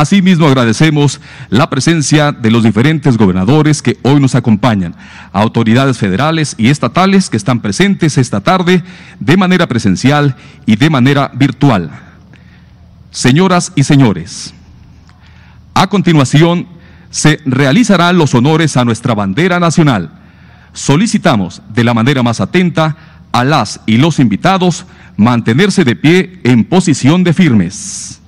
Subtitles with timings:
[0.00, 4.94] Asimismo, agradecemos la presencia de los diferentes gobernadores que hoy nos acompañan,
[5.30, 8.82] autoridades federales y estatales que están presentes esta tarde
[9.18, 11.90] de manera presencial y de manera virtual.
[13.10, 14.54] Señoras y señores,
[15.74, 16.66] a continuación
[17.10, 20.12] se realizarán los honores a nuestra bandera nacional.
[20.72, 22.96] Solicitamos de la manera más atenta
[23.32, 24.86] a las y los invitados
[25.18, 28.19] mantenerse de pie en posición de firmes.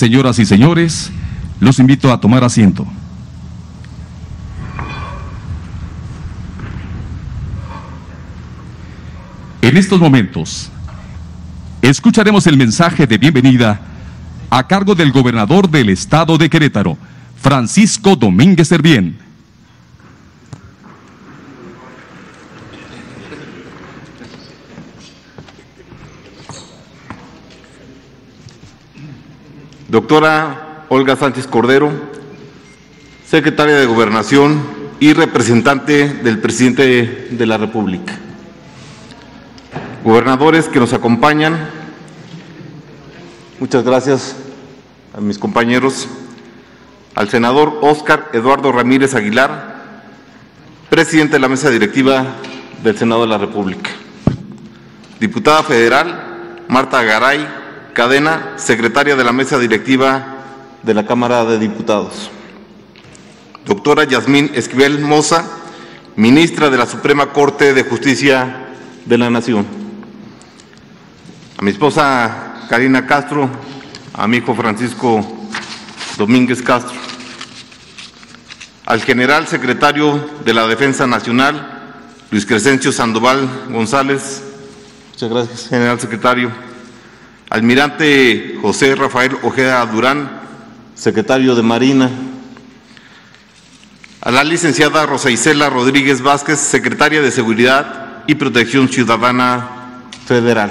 [0.00, 1.10] Señoras y señores,
[1.60, 2.86] los invito a tomar asiento.
[9.60, 10.70] En estos momentos,
[11.82, 13.78] escucharemos el mensaje de bienvenida
[14.48, 16.96] a cargo del gobernador del estado de Querétaro,
[17.36, 19.18] Francisco Domínguez Servién.
[29.90, 31.90] Doctora Olga Sánchez Cordero,
[33.26, 34.62] secretaria de Gobernación
[35.00, 38.16] y representante del presidente de la República.
[40.04, 41.58] Gobernadores que nos acompañan,
[43.58, 44.36] muchas gracias
[45.12, 46.06] a mis compañeros,
[47.16, 50.04] al senador Óscar Eduardo Ramírez Aguilar,
[50.88, 52.36] presidente de la mesa directiva
[52.84, 53.90] del Senado de la República.
[55.18, 57.59] Diputada federal Marta Garay
[57.92, 60.36] Cadena, secretaria de la mesa directiva
[60.82, 62.30] de la Cámara de Diputados.
[63.66, 65.44] Doctora Yasmín Esquivel Moza,
[66.16, 68.68] ministra de la Suprema Corte de Justicia
[69.04, 69.66] de la Nación.
[71.58, 73.50] A mi esposa Karina Castro,
[74.14, 75.26] a mi hijo Francisco
[76.16, 76.98] Domínguez Castro.
[78.86, 81.94] Al general secretario de la Defensa Nacional,
[82.30, 84.42] Luis Crescencio Sandoval González.
[85.12, 86.69] Muchas gracias, general secretario
[87.50, 90.40] Almirante José Rafael Ojeda Durán,
[90.94, 92.08] secretario de Marina.
[94.20, 99.68] A la licenciada Rosa Isela Rodríguez Vázquez, secretaria de Seguridad y Protección Ciudadana
[100.26, 100.70] Federal.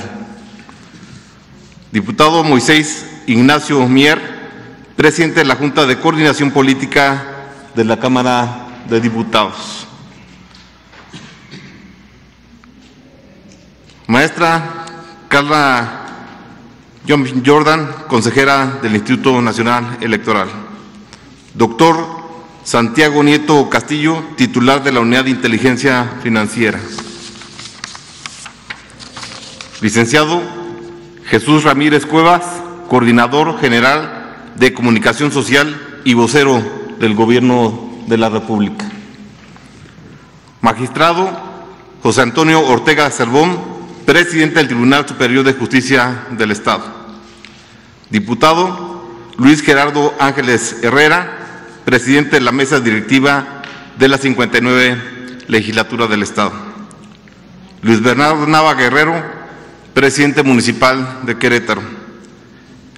[1.91, 4.21] Diputado Moisés Ignacio Mier,
[4.95, 7.25] presidente de la Junta de Coordinación Política
[7.75, 9.85] de la Cámara de Diputados.
[14.07, 14.85] Maestra
[15.27, 16.05] Carla
[17.09, 20.47] John Jordan, consejera del Instituto Nacional Electoral.
[21.55, 21.97] Doctor
[22.63, 26.79] Santiago Nieto Castillo, titular de la Unidad de Inteligencia Financiera.
[29.81, 30.39] Licenciado
[31.25, 32.43] Jesús Ramírez Cuevas,
[32.87, 36.61] coordinador general de Comunicación Social y vocero
[36.99, 38.85] del Gobierno de la República.
[40.61, 41.27] Magistrado
[42.03, 43.57] José Antonio Ortega Cervón,
[44.05, 46.98] presidente del Tribunal Superior de Justicia del Estado.
[48.09, 49.07] Diputado
[49.37, 51.31] Luis Gerardo Ángeles Herrera,
[51.85, 53.61] presidente de la mesa directiva
[53.99, 56.51] de la 59 legislatura del Estado.
[57.81, 59.23] Luis Bernardo Nava Guerrero,
[59.93, 61.83] presidente municipal de Querétaro.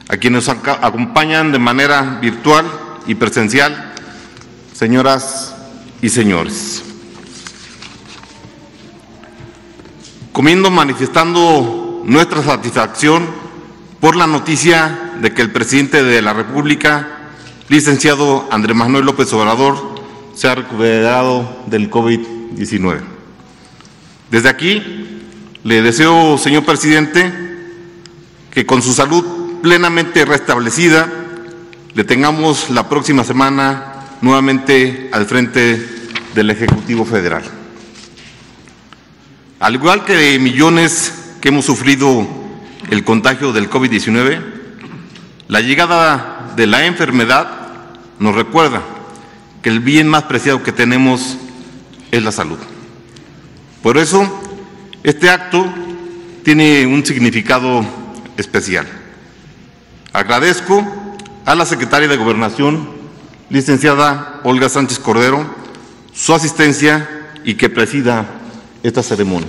[0.08, 2.66] A quienes nos acompañan de manera virtual
[3.06, 3.94] y presencial,
[4.74, 5.56] señoras
[6.02, 6.84] y señores.
[10.32, 13.41] Comiendo manifestando nuestra satisfacción
[14.02, 17.08] por la noticia de que el presidente de la República,
[17.70, 20.02] licenciado Andrés Manuel López Obrador,
[20.34, 23.00] se ha recuperado del COVID-19.
[24.32, 25.22] Desde aquí
[25.64, 27.32] le deseo, señor presidente,
[28.50, 31.08] que con su salud plenamente restablecida
[31.94, 35.80] le tengamos la próxima semana nuevamente al frente
[36.34, 37.44] del Ejecutivo Federal.
[39.60, 42.41] Al igual que millones que hemos sufrido
[42.92, 44.42] el contagio del COVID-19,
[45.48, 47.50] la llegada de la enfermedad
[48.20, 48.82] nos recuerda
[49.62, 51.38] que el bien más preciado que tenemos
[52.12, 52.58] es la salud.
[53.82, 54.30] Por eso,
[55.04, 55.74] este acto
[56.44, 57.86] tiene un significado
[58.36, 58.86] especial.
[60.12, 60.86] Agradezco
[61.46, 62.90] a la secretaria de Gobernación,
[63.50, 65.46] licenciada Olga Sánchez Cordero,
[66.14, 67.10] su asistencia
[67.46, 68.26] y que presida
[68.84, 69.48] esta ceremonia.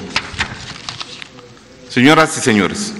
[1.88, 2.94] Señoras y señores,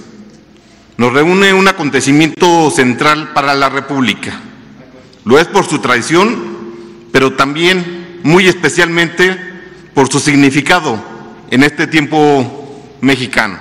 [0.97, 4.39] nos reúne un acontecimiento central para la República.
[5.25, 6.35] Lo es por su tradición,
[7.11, 9.37] pero también muy especialmente
[9.93, 11.03] por su significado
[11.49, 13.57] en este tiempo mexicano.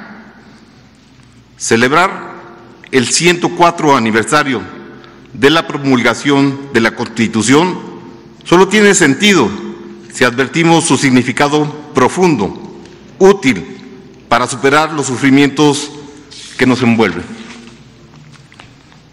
[1.56, 2.32] Celebrar
[2.90, 4.60] el 104 aniversario
[5.32, 7.78] de la promulgación de la Constitución
[8.44, 9.50] solo tiene sentido
[10.12, 12.80] si advertimos su significado profundo,
[13.18, 13.64] útil
[14.28, 15.92] para superar los sufrimientos
[16.62, 17.24] que nos envuelven.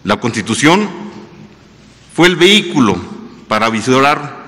[0.04, 0.88] La Constitución
[2.14, 2.96] fue el vehículo
[3.48, 4.46] para visorar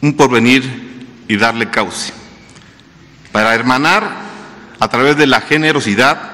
[0.00, 2.12] un porvenir y darle cauce,
[3.32, 4.08] para hermanar
[4.78, 6.30] a través de la generosidad,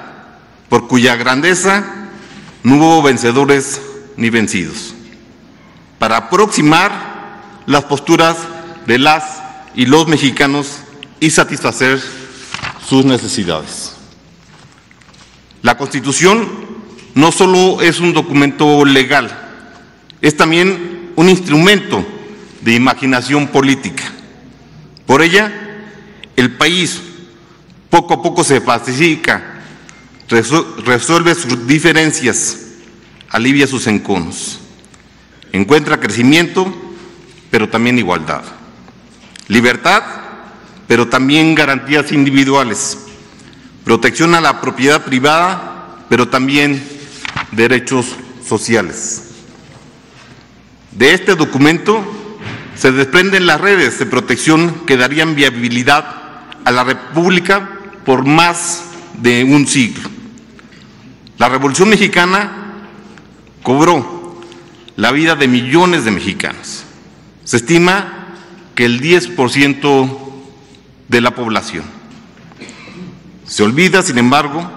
[0.68, 1.82] por cuya grandeza
[2.64, 3.80] no hubo vencedores
[4.18, 4.94] ni vencidos,
[5.98, 6.92] para aproximar
[7.64, 8.36] las posturas
[8.86, 9.24] de las
[9.74, 10.80] y los mexicanos
[11.18, 11.98] y satisfacer
[12.86, 13.93] sus necesidades.
[15.64, 16.46] La Constitución
[17.14, 19.30] no solo es un documento legal,
[20.20, 22.04] es también un instrumento
[22.60, 24.04] de imaginación política.
[25.06, 25.50] Por ella,
[26.36, 27.00] el país
[27.88, 29.62] poco a poco se pacifica,
[30.28, 32.58] resuelve sus diferencias,
[33.30, 34.58] alivia sus enconos,
[35.50, 36.74] encuentra crecimiento,
[37.50, 38.44] pero también igualdad.
[39.48, 40.02] Libertad,
[40.86, 42.98] pero también garantías individuales.
[43.84, 46.82] Protección a la propiedad privada, pero también
[47.52, 49.30] derechos sociales.
[50.92, 52.02] De este documento
[52.76, 56.04] se desprenden las redes de protección que darían viabilidad
[56.64, 57.68] a la República
[58.04, 58.84] por más
[59.20, 60.08] de un siglo.
[61.38, 62.50] La Revolución Mexicana
[63.62, 64.40] cobró
[64.96, 66.84] la vida de millones de mexicanos.
[67.44, 68.28] Se estima
[68.74, 70.18] que el 10%
[71.08, 71.84] de la población.
[73.46, 74.70] Se olvida, sin embargo,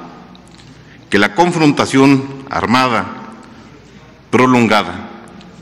[1.10, 3.06] que la confrontación armada,
[4.30, 5.10] prolongada,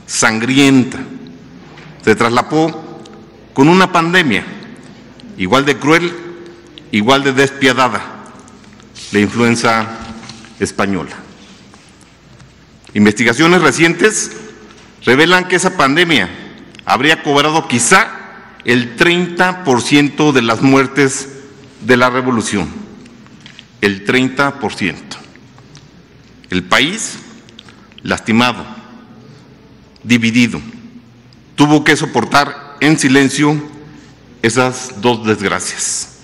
[0.06, 0.98] sangrienta,
[2.04, 3.02] se traslapó
[3.54, 4.44] con una pandemia
[5.38, 6.12] igual de cruel,
[6.92, 8.02] igual de despiadada,
[9.12, 9.86] la influenza
[10.58, 11.16] española.
[12.94, 14.32] Investigaciones recientes
[15.04, 16.28] revelan que esa pandemia
[16.84, 18.08] habría cobrado quizá
[18.64, 21.28] el 30% de las muertes
[21.82, 22.85] de la revolución.
[23.80, 24.94] El 30%.
[26.50, 27.18] El país
[28.02, 28.64] lastimado,
[30.02, 30.60] dividido,
[31.56, 33.60] tuvo que soportar en silencio
[34.42, 36.18] esas dos desgracias.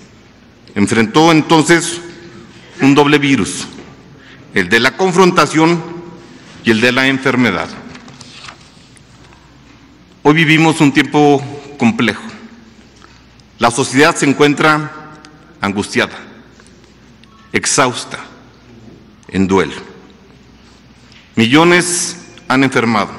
[0.74, 2.00] Enfrentó entonces
[2.80, 3.66] un doble virus,
[4.54, 5.82] el de la confrontación
[6.64, 7.68] y el de la enfermedad.
[10.22, 11.42] Hoy vivimos un tiempo
[11.78, 12.22] complejo.
[13.58, 15.18] La sociedad se encuentra
[15.60, 16.16] angustiada,
[17.52, 18.18] exhausta,
[19.28, 19.74] en duelo.
[21.36, 22.16] Millones
[22.48, 23.10] han enfermado,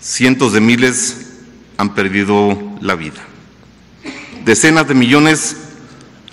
[0.00, 1.26] cientos de miles
[1.76, 3.20] han perdido la vida.
[4.44, 5.56] Decenas de millones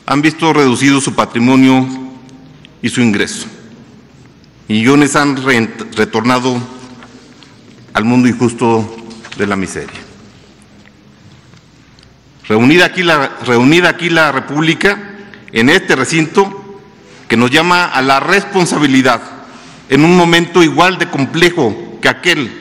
[0.06, 1.88] han visto reducido su patrimonio
[2.82, 3.48] y su ingreso.
[4.68, 6.58] Millones han retornado
[7.94, 8.96] al mundo injusto
[9.38, 10.00] de la miseria.
[12.48, 15.17] Reunida aquí, la, reunida aquí la República
[15.52, 16.82] en este recinto
[17.28, 19.22] que nos llama a la responsabilidad
[19.90, 22.52] en un momento igual de complejo que aquel,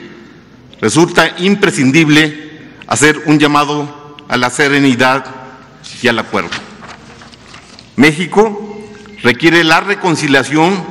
[0.80, 5.24] resulta imprescindible hacer un llamado a la serenidad
[6.02, 6.50] y al acuerdo.
[7.96, 8.78] México
[9.22, 10.84] requiere la reconciliación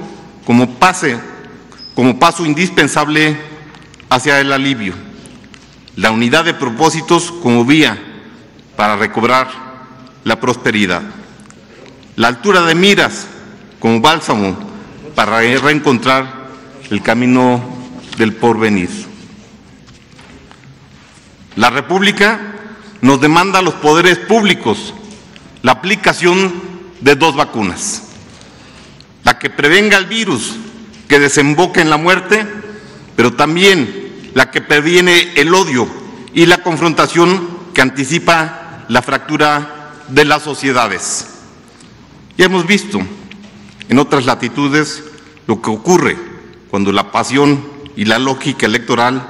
[0.46, 1.18] como pase,
[1.94, 3.38] como paso indispensable
[4.10, 4.94] hacia el alivio,
[5.96, 7.98] la unidad de propósitos como vía
[8.76, 9.48] para recobrar
[10.24, 11.04] la prosperidad.
[12.16, 13.28] La altura de miras
[13.80, 14.58] como bálsamo
[15.16, 16.48] para reencontrar
[16.90, 17.62] el camino
[18.18, 18.90] del porvenir.
[21.58, 22.40] La República
[23.02, 24.94] nos demanda a los poderes públicos
[25.62, 26.54] la aplicación
[27.02, 28.04] de dos vacunas.
[29.24, 30.56] La que prevenga el virus
[31.10, 32.46] que desemboque en la muerte,
[33.16, 35.88] pero también la que previene el odio
[36.34, 41.35] y la confrontación que anticipa la fractura de las sociedades.
[42.38, 43.00] Ya hemos visto
[43.88, 45.04] en otras latitudes
[45.48, 46.18] lo que ocurre
[46.70, 47.64] cuando la pasión
[47.96, 49.26] y la lógica electoral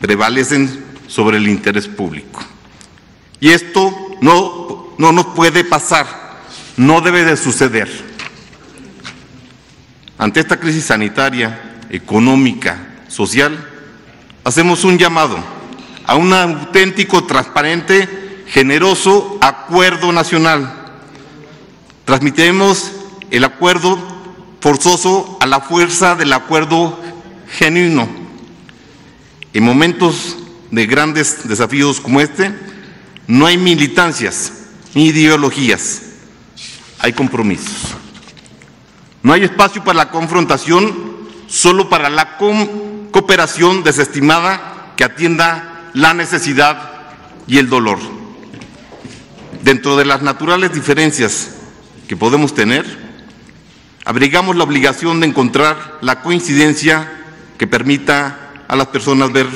[0.00, 2.42] prevalecen sobre el interés público.
[3.40, 6.06] Y esto no, no nos puede pasar,
[6.76, 7.88] no debe de suceder.
[10.18, 13.68] Ante esta crisis sanitaria, económica, social,
[14.44, 15.38] hacemos un llamado
[16.06, 20.81] a un auténtico, transparente, generoso acuerdo nacional.
[22.04, 22.90] Transmitemos
[23.30, 23.98] el acuerdo
[24.60, 26.98] forzoso a la fuerza del acuerdo
[27.48, 28.08] genuino.
[29.52, 30.36] En momentos
[30.70, 32.52] de grandes desafíos como este,
[33.26, 34.52] no hay militancias
[34.94, 36.02] ni ideologías,
[36.98, 37.94] hay compromisos.
[39.22, 40.92] No hay espacio para la confrontación,
[41.46, 46.90] solo para la cooperación desestimada que atienda la necesidad
[47.46, 47.98] y el dolor.
[49.62, 51.50] Dentro de las naturales diferencias
[52.08, 52.84] que podemos tener,
[54.04, 57.10] abrigamos la obligación de encontrar la coincidencia
[57.58, 59.46] que permita a las personas ver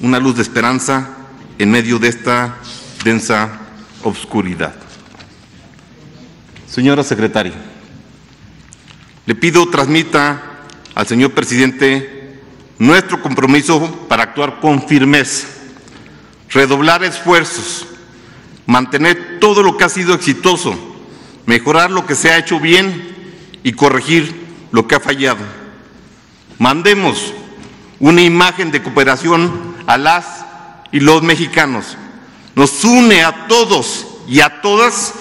[0.00, 1.10] una luz de esperanza
[1.58, 2.56] en medio de esta
[3.04, 3.60] densa
[4.02, 4.74] obscuridad.
[6.66, 7.54] Señora secretaria,
[9.26, 10.42] le pido transmita
[10.94, 12.40] al señor presidente
[12.78, 15.46] nuestro compromiso para actuar con firmeza,
[16.50, 17.86] redoblar esfuerzos,
[18.66, 20.93] mantener todo lo que ha sido exitoso,
[21.46, 23.14] mejorar lo que se ha hecho bien
[23.62, 25.44] y corregir lo que ha fallado.
[26.58, 27.32] Mandemos
[28.00, 30.44] una imagen de cooperación a las
[30.92, 31.96] y los mexicanos.
[32.54, 35.14] Nos une a todos y a todas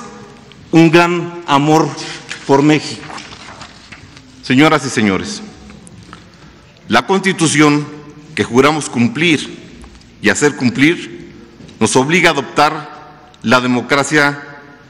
[0.72, 1.90] un gran amor
[2.46, 3.02] por México.
[4.44, 5.42] Señoras y señores,
[6.88, 7.88] la Constitución
[8.36, 9.64] que juramos cumplir
[10.22, 11.32] y hacer cumplir
[11.80, 14.42] nos obliga a adoptar la democracia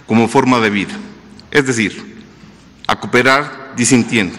[0.07, 0.93] como forma de vida,
[1.53, 2.25] es decir,
[2.87, 4.35] a cooperar disintiendo.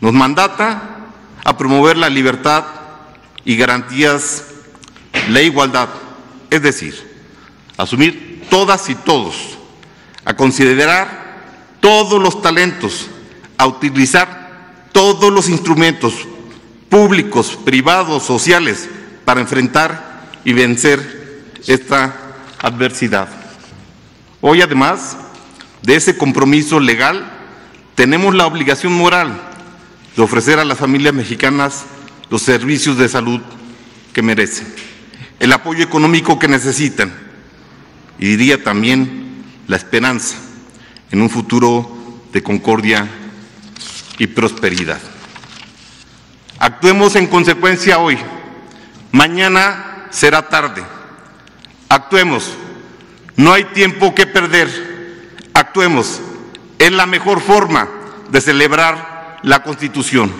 [0.00, 0.82] Nos mandata
[1.44, 2.64] a promover la libertad
[3.44, 4.44] y garantías,
[5.28, 5.90] la igualdad,
[6.48, 6.94] es decir,
[7.76, 9.36] asumir todas y todos,
[10.24, 11.42] a considerar
[11.80, 13.06] todos los talentos,
[13.58, 16.14] a utilizar todos los instrumentos
[16.88, 18.88] públicos, privados, sociales,
[19.26, 22.16] para enfrentar y vencer esta
[22.62, 23.28] adversidad.
[24.40, 25.18] Hoy, además
[25.84, 27.30] de ese compromiso legal,
[27.94, 29.38] tenemos la obligación moral
[30.16, 31.84] de ofrecer a las familias mexicanas
[32.30, 33.40] los servicios de salud
[34.14, 34.66] que merecen,
[35.40, 37.12] el apoyo económico que necesitan
[38.18, 40.36] y diría también la esperanza
[41.10, 43.06] en un futuro de concordia
[44.18, 45.00] y prosperidad.
[46.58, 48.16] Actuemos en consecuencia hoy.
[49.12, 50.82] Mañana será tarde.
[51.88, 52.54] Actuemos.
[53.36, 54.93] No hay tiempo que perder.
[55.54, 56.20] Actuemos.
[56.78, 57.88] Es la mejor forma
[58.30, 60.30] de celebrar la Constitución.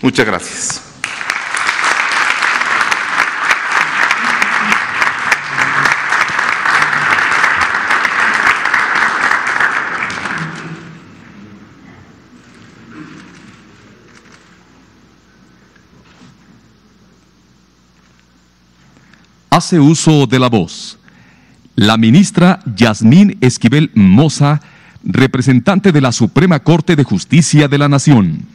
[0.00, 0.84] Muchas gracias.
[19.54, 20.98] hace uso de la voz.
[21.76, 24.60] La ministra Yasmín Esquivel Moza,
[25.02, 28.46] representante de la Suprema Corte de Justicia de la Nación.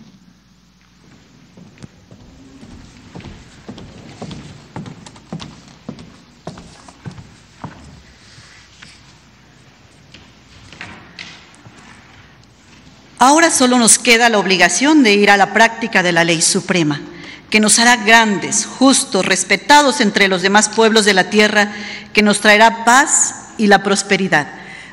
[13.17, 17.01] Ahora solo nos queda la obligación de ir a la práctica de la ley suprema
[17.49, 21.73] que nos hará grandes, justos, respetados entre los demás pueblos de la tierra,
[22.13, 24.47] que nos traerá paz y la prosperidad.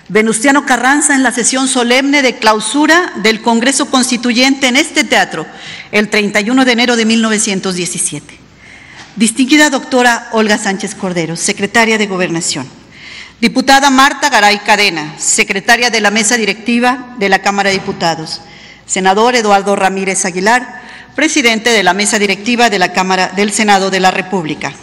[0.09, 5.47] Venustiano Carranza en la sesión solemne de clausura del Congreso Constituyente en este teatro,
[5.91, 8.39] el 31 de enero de 1917.
[9.17, 12.69] Distinguida doctora Olga Sánchez Cordero, secretaria de Gobernación.
[13.41, 18.41] Diputada Marta Garay Cadena, secretaria de la mesa directiva de la Cámara de Diputados.
[18.87, 20.86] Senador Eduardo Ramírez Aguilar,
[21.17, 24.75] presidente de la mesa directiva de la Cámara del Senado de la República.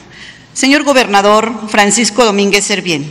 [0.53, 3.05] Señor Gobernador Francisco Domínguez Servién,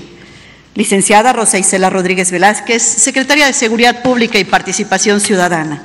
[0.75, 5.85] licenciada Rosa Isela Rodríguez Velázquez, secretaria de Seguridad Pública y Participación Ciudadana.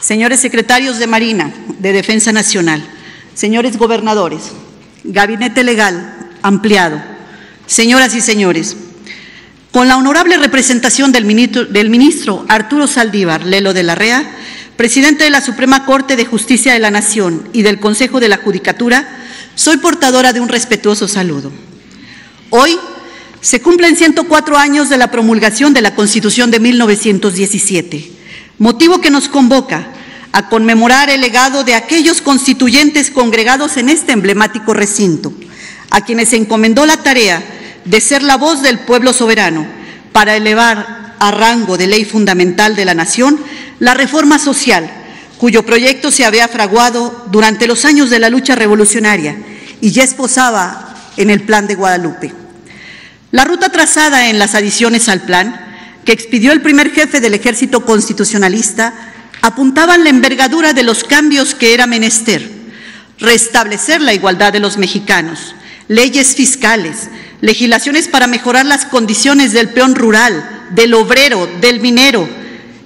[0.00, 2.82] Señores secretarios de Marina, de Defensa Nacional,
[3.34, 4.52] señores gobernadores,
[5.04, 6.98] gabinete legal ampliado,
[7.66, 8.74] señoras y señores,
[9.70, 14.24] con la honorable representación del ministro, del ministro Arturo Saldívar Lelo de la Rea,
[14.76, 18.38] presidente de la Suprema Corte de Justicia de la Nación y del Consejo de la
[18.38, 19.08] Judicatura,
[19.54, 21.52] soy portadora de un respetuoso saludo.
[22.50, 22.78] Hoy
[23.44, 28.10] Se cumplen 104 años de la promulgación de la Constitución de 1917,
[28.58, 29.86] motivo que nos convoca
[30.32, 35.30] a conmemorar el legado de aquellos constituyentes congregados en este emblemático recinto,
[35.90, 37.44] a quienes se encomendó la tarea
[37.84, 39.66] de ser la voz del pueblo soberano
[40.12, 43.38] para elevar a rango de ley fundamental de la nación
[43.78, 44.90] la reforma social,
[45.38, 49.36] cuyo proyecto se había fraguado durante los años de la lucha revolucionaria
[49.80, 52.32] y ya esposaba en el Plan de Guadalupe.
[53.30, 55.60] La ruta trazada en las adiciones al plan,
[56.04, 58.94] que expidió el primer jefe del ejército constitucionalista,
[59.42, 62.48] apuntaban la envergadura de los cambios que era menester,
[63.18, 65.54] restablecer la igualdad de los mexicanos,
[65.88, 67.08] leyes fiscales,
[67.44, 72.26] legislaciones para mejorar las condiciones del peón rural, del obrero, del minero,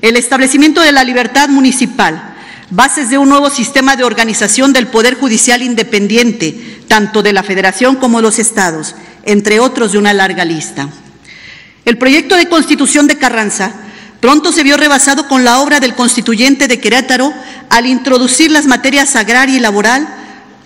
[0.03, 2.35] el establecimiento de la libertad municipal,
[2.69, 7.95] bases de un nuevo sistema de organización del Poder Judicial independiente, tanto de la Federación
[7.95, 10.89] como de los estados, entre otros de una larga lista.
[11.85, 13.71] El proyecto de constitución de Carranza
[14.19, 17.33] pronto se vio rebasado con la obra del constituyente de Querétaro
[17.71, 20.09] al introducir las materias agraria y laboral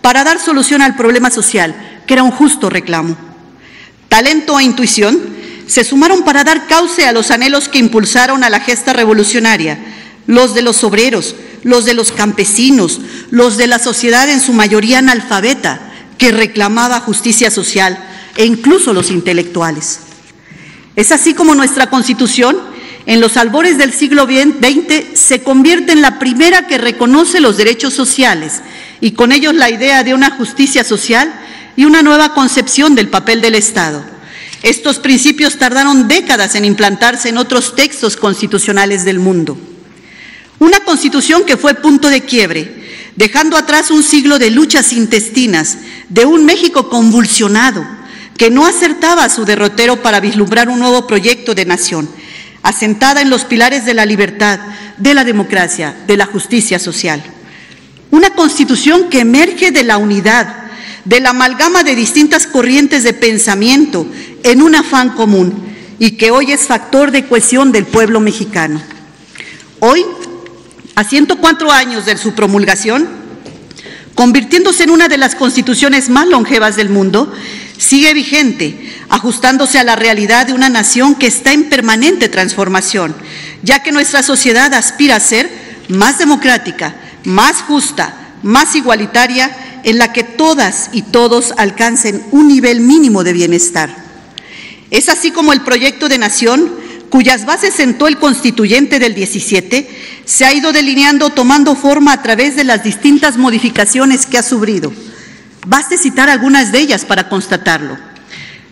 [0.01, 1.75] para dar solución al problema social,
[2.07, 3.32] que era un justo reclamo.
[4.13, 5.19] Talento e intuición
[5.67, 9.79] se sumaron para dar cauce a los anhelos que impulsaron a la gesta revolucionaria,
[10.27, 14.99] los de los obreros, los de los campesinos, los de la sociedad en su mayoría
[14.99, 15.81] analfabeta,
[16.19, 18.05] que reclamaba justicia social,
[18.37, 20.01] e incluso los intelectuales.
[20.95, 22.59] Es así como nuestra Constitución,
[23.07, 27.95] en los albores del siglo XX, se convierte en la primera que reconoce los derechos
[27.95, 28.61] sociales
[29.01, 31.33] y con ellos la idea de una justicia social
[31.77, 34.03] y una nueva concepción del papel del Estado.
[34.63, 39.59] Estos principios tardaron décadas en implantarse en otros textos constitucionales del mundo.
[40.59, 46.25] Una constitución que fue punto de quiebre, dejando atrás un siglo de luchas intestinas, de
[46.25, 47.85] un México convulsionado,
[48.39, 52.09] que no acertaba a su derrotero para vislumbrar un nuevo proyecto de nación,
[52.63, 54.61] asentada en los pilares de la libertad,
[54.99, 57.23] de la democracia, de la justicia social.
[58.13, 60.62] Una constitución que emerge de la unidad,
[61.05, 64.07] de la amalgama de distintas corrientes de pensamiento
[64.43, 65.53] en un afán común
[65.99, 68.81] y que hoy es factor de cohesión del pueblo mexicano.
[69.81, 70.05] Hoy,
[70.95, 73.09] a 104 años de su promulgación,
[74.15, 77.33] convirtiéndose en una de las constituciones más longevas del mundo,
[77.79, 83.15] sigue vigente, ajustándose a la realidad de una nación que está en permanente transformación,
[83.63, 85.51] ya que nuestra sociedad aspira a ser
[85.89, 89.51] más democrática, más justa, más igualitaria,
[89.85, 93.95] en la que todas y todos alcancen un nivel mínimo de bienestar.
[94.91, 96.71] Es así como el proyecto de nación,
[97.11, 99.89] cuyas bases sentó el constituyente del 17,
[100.25, 104.93] se ha ido delineando tomando forma a través de las distintas modificaciones que ha sufrido
[105.67, 107.97] Baste citar algunas de ellas para constatarlo.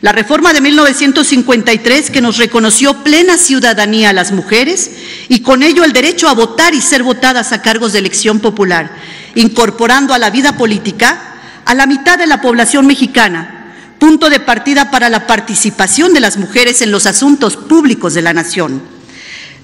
[0.02, 4.90] La reforma de 1953 que nos reconoció plena ciudadanía a las mujeres
[5.28, 8.90] y con ello el derecho a votar y ser votadas a cargos de elección popular,
[9.34, 11.26] incorporando a la vida política
[11.66, 16.38] a la mitad de la población mexicana, punto de partida para la participación de las
[16.38, 18.82] mujeres en los asuntos públicos de la nación.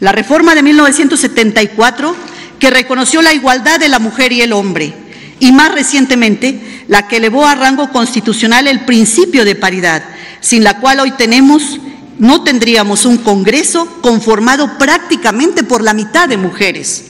[0.01, 2.15] La reforma de 1974
[2.59, 4.93] que reconoció la igualdad de la mujer y el hombre
[5.41, 10.03] y más recientemente la que elevó a rango constitucional el principio de paridad,
[10.47, 11.81] sin la cual hoy tenemos
[12.21, 17.03] no tendríamos un Congreso conformado prácticamente por la mitad de mujeres.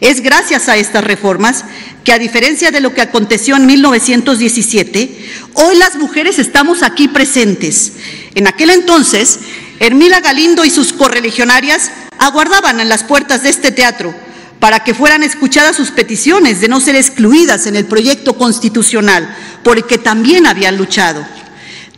[0.00, 1.64] Es gracias a estas reformas
[2.04, 7.94] que, a diferencia de lo que aconteció en 1917, hoy las mujeres estamos aquí presentes.
[8.36, 9.40] En aquel entonces,
[9.80, 14.14] Hermila Galindo y sus correligionarias aguardaban en las puertas de este teatro
[14.60, 19.78] para que fueran escuchadas sus peticiones de no ser excluidas en el proyecto constitucional, por
[19.78, 21.26] el que también habían luchado.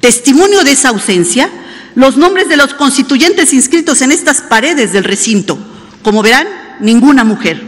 [0.03, 1.49] Testimonio de esa ausencia,
[1.95, 5.57] los nombres de los constituyentes inscritos en estas paredes del recinto.
[6.03, 6.49] Como verán,
[6.81, 7.63] ninguna mujer.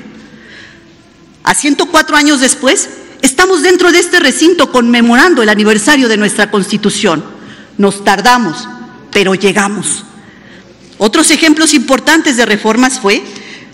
[1.45, 2.89] A 104 años después,
[3.23, 7.25] estamos dentro de este recinto conmemorando el aniversario de nuestra Constitución.
[7.79, 8.69] Nos tardamos,
[9.13, 10.03] pero llegamos.
[10.99, 13.23] Otros ejemplos importantes de reformas fue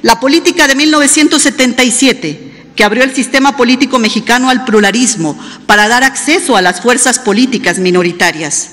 [0.02, 6.56] la política de 1977, que abrió el sistema político mexicano al pluralismo para dar acceso
[6.56, 8.70] a las fuerzas políticas minoritarias.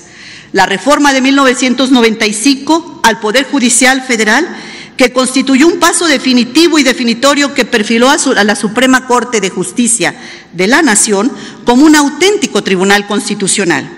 [0.52, 4.48] La reforma de 1995 al Poder Judicial Federal,
[4.96, 10.14] que constituyó un paso definitivo y definitorio que perfiló a, la Suprema Corte de Justicia
[10.52, 11.30] de la Nación
[11.64, 13.88] como un auténtico tribunal constitucional.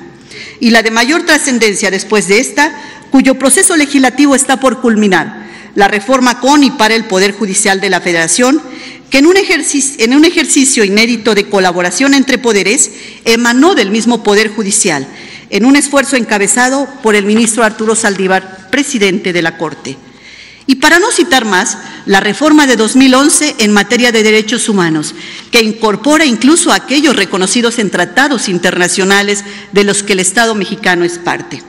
[0.61, 2.75] Y la de mayor trascendencia después de esta,
[3.11, 7.91] cuyo proceso legislativo está por culminar, la reforma con y para el Poder Judicial de
[7.91, 8.61] la Federación,
[9.11, 12.93] que en un, ejercicio, inédito de colaboración entre poderes
[13.25, 15.07] emanó del mismo Poder Judicial
[15.51, 19.99] en un esfuerzo encabezado por el ministro Arturo Saldívar, presidente de la Corte.
[20.67, 25.17] Y para no citar más, la reforma de 2011 en materia de derechos humanos,
[25.51, 31.19] que incorpora incluso aquellos reconocidos en tratados internacionales de los que el Estado mexicano es
[31.19, 31.61] parte.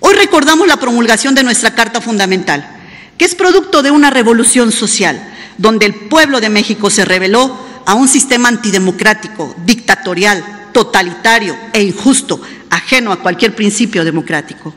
[0.00, 2.68] Hoy recordamos la promulgación de nuestra Carta Fundamental,
[3.16, 7.94] que es producto de una revolución social, donde el pueblo de México se rebeló a
[7.94, 12.40] un sistema antidemocrático, dictatorial, totalitario e injusto,
[12.70, 14.74] ajeno a cualquier principio democrático.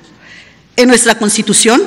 [0.76, 1.82] En nuestra Constitución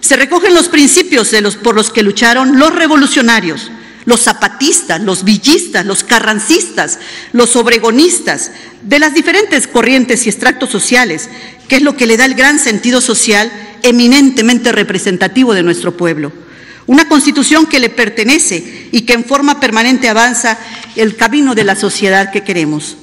[0.00, 1.30] se recogen los principios
[1.62, 3.70] por los que lucharon los revolucionarios,
[4.04, 6.98] los zapatistas, los villistas, los carrancistas,
[7.32, 8.50] los obregonistas,
[8.82, 11.30] de las diferentes corrientes y extractos sociales,
[11.68, 13.50] que es lo que le da el gran sentido social
[13.82, 16.43] eminentemente representativo de nuestro pueblo.
[16.86, 20.58] Una constitución que le pertenece y que en forma permanente avanza
[20.96, 22.96] el camino de la sociedad que queremos.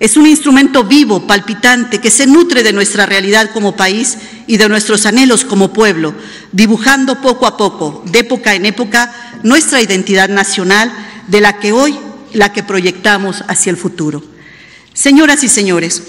[0.00, 4.16] Es un instrumento vivo, palpitante, que se nutre de nuestra realidad como país
[4.46, 6.14] y de nuestros anhelos como pueblo,
[6.52, 10.90] dibujando poco a poco, de época en época, nuestra identidad nacional,
[11.28, 11.98] de la que hoy
[12.32, 14.24] la que proyectamos hacia el futuro.
[14.94, 16.02] Señoras y señores,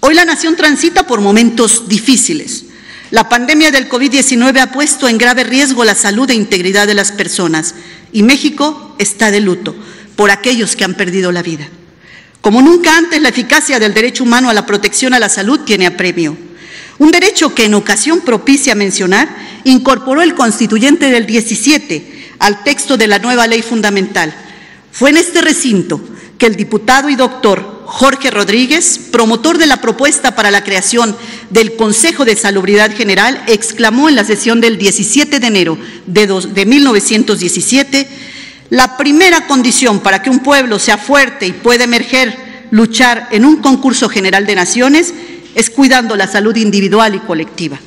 [0.00, 2.64] hoy la nación transita por momentos difíciles.
[3.10, 7.10] La pandemia del COVID-19 ha puesto en grave riesgo la salud e integridad de las
[7.10, 7.74] personas
[8.12, 9.74] y México está de luto
[10.14, 11.66] por aquellos que han perdido la vida.
[12.40, 15.86] Como nunca antes, la eficacia del derecho humano a la protección a la salud tiene
[15.86, 16.36] apremio.
[16.98, 19.28] Un derecho que en ocasión propicia mencionar
[19.64, 24.32] incorporó el constituyente del 17 al texto de la nueva ley fundamental.
[24.92, 26.00] Fue en este recinto
[26.38, 31.16] que el diputado y doctor Jorge Rodríguez, promotor de la propuesta para la creación
[31.50, 35.76] del Consejo de Salubridad General, exclamó en la sesión del 17 de enero
[36.06, 38.08] de, de 1917
[38.70, 43.56] la primera condición para que un pueblo sea fuerte y pueda emerger, luchar en un
[43.56, 45.12] concurso general de naciones,
[45.56, 47.80] es cuidando la salud individual y colectiva.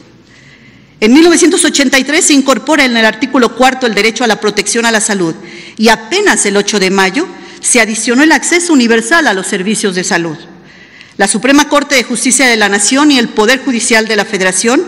[0.99, 4.99] En 1983 se incorpora en el artículo cuarto el derecho a la protección a la
[4.99, 5.33] salud
[5.77, 7.25] y apenas el 8 de mayo
[7.63, 10.37] se adicionó el acceso universal a los servicios de salud.
[11.15, 14.83] La Suprema Corte de Justicia de la Nación y el Poder Judicial de la Federación,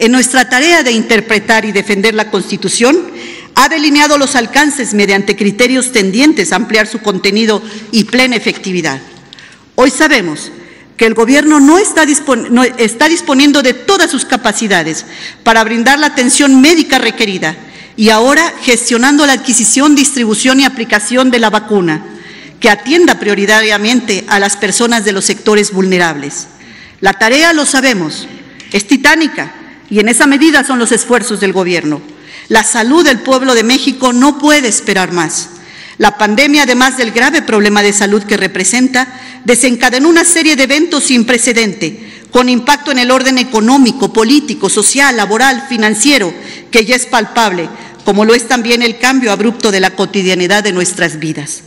[0.00, 2.98] en nuestra tarea de interpretar y defender la Constitución,
[3.54, 7.62] ha delineado los alcances mediante criterios tendientes a ampliar su contenido
[7.92, 9.00] y plena efectividad.
[9.76, 10.50] Hoy sabemos
[10.96, 12.04] que el Gobierno no está,
[12.78, 15.06] está, disponiendo de todas sus capacidades
[15.44, 17.56] para brindar la atención médica requerida
[17.96, 22.15] y ahora gestionando la adquisición, distribución y aplicación de la vacuna,
[22.60, 26.46] que atienda prioritariamente a las personas de los sectores vulnerables.
[27.00, 28.26] La tarea, lo sabemos,
[28.72, 29.52] es titánica
[29.90, 32.00] y en esa medida son los esfuerzos del Gobierno.
[32.48, 35.50] La salud del pueblo de México no puede esperar más.
[35.98, 39.08] La pandemia, además del grave problema de salud que representa,
[39.44, 45.16] desencadenó una serie de eventos sin precedente, con impacto en el orden económico, político, social,
[45.16, 46.32] laboral, financiero,
[46.70, 47.68] que ya es palpable,
[48.04, 51.62] como lo es también el cambio abrupto de la cotidianidad de nuestras vidas.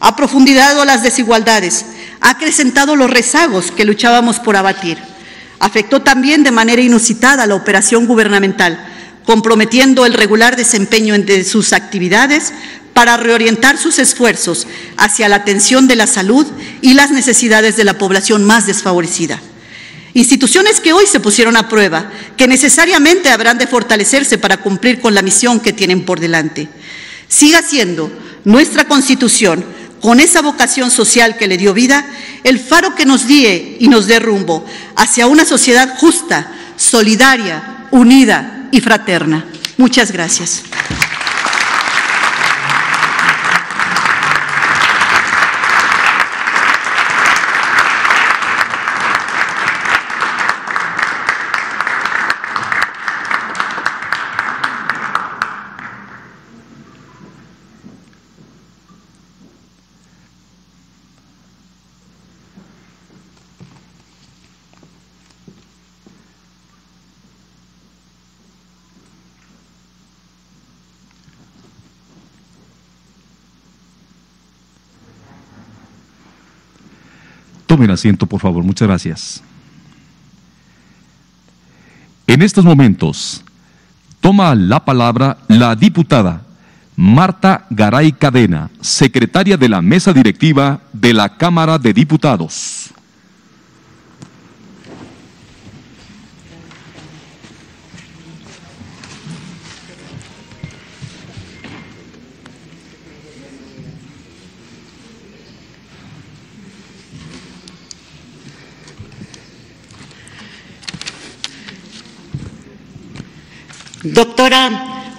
[0.00, 1.84] Ha profundizado las desigualdades,
[2.20, 4.98] ha acrecentado los rezagos que luchábamos por abatir.
[5.58, 8.78] Afectó también de manera inusitada la operación gubernamental,
[9.24, 12.52] comprometiendo el regular desempeño de sus actividades
[12.94, 16.46] para reorientar sus esfuerzos hacia la atención de la salud
[16.80, 19.40] y las necesidades de la población más desfavorecida.
[20.14, 25.14] Instituciones que hoy se pusieron a prueba, que necesariamente habrán de fortalecerse para cumplir con
[25.14, 26.68] la misión que tienen por delante.
[27.28, 28.10] Siga siendo
[28.44, 29.64] nuestra Constitución,
[30.00, 32.06] con esa vocación social que le dio vida,
[32.44, 34.64] el faro que nos guíe y nos dé rumbo
[34.96, 39.44] hacia una sociedad justa, solidaria, unida, y fraterna.
[39.76, 40.62] Muchas gracias.
[77.68, 78.64] Tomen asiento, por favor.
[78.64, 79.42] Muchas gracias.
[82.26, 83.44] En estos momentos,
[84.20, 86.42] toma la palabra la diputada
[86.96, 92.77] Marta Garay Cadena, secretaria de la mesa directiva de la Cámara de Diputados.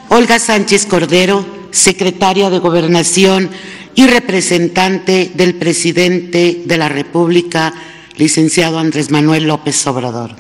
[0.10, 3.52] Olga Sánchez Cordero, secretaria de Gobernación
[3.94, 7.72] y representante del presidente de la República,
[8.16, 10.36] licenciado Andrés Manuel López Obrador.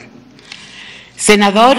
[1.16, 1.78] Senador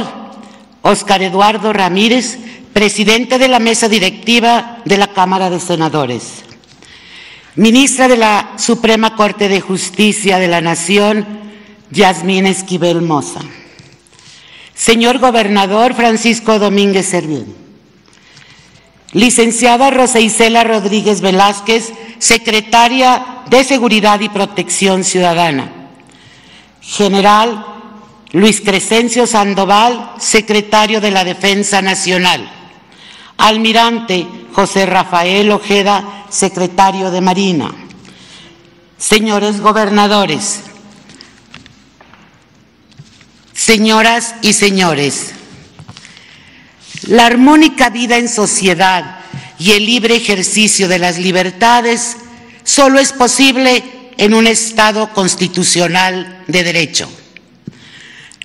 [0.83, 2.39] Óscar Eduardo Ramírez,
[2.73, 6.45] presidente de la mesa directiva de la Cámara de Senadores.
[7.57, 11.27] Ministra de la Suprema Corte de Justicia de la Nación,
[11.91, 13.41] Yasmín Esquivel Moza.
[14.81, 17.55] Señor Gobernador Francisco Domínguez Servién.
[19.13, 25.71] Licenciada Rosa Isela Rodríguez Velázquez, Secretaria de Seguridad y Protección Ciudadana.
[26.81, 27.67] General
[28.33, 32.51] Luis Crescencio Sandoval, Secretario de la Defensa Nacional.
[33.37, 37.71] Almirante José Rafael Ojeda, Secretario de Marina.
[38.97, 40.70] Señores gobernadores,
[43.61, 45.33] señoras y señores,
[47.03, 49.21] la armónica vida en sociedad
[49.59, 52.17] y el libre ejercicio de las libertades
[52.65, 53.85] solo es posible
[54.17, 57.11] en un Estado constitucional de derecho.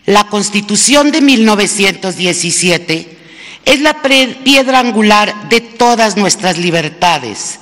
[0.06, 3.18] La Constitución de 1917
[3.64, 7.60] es la piedra angular de todas nuestras libertades.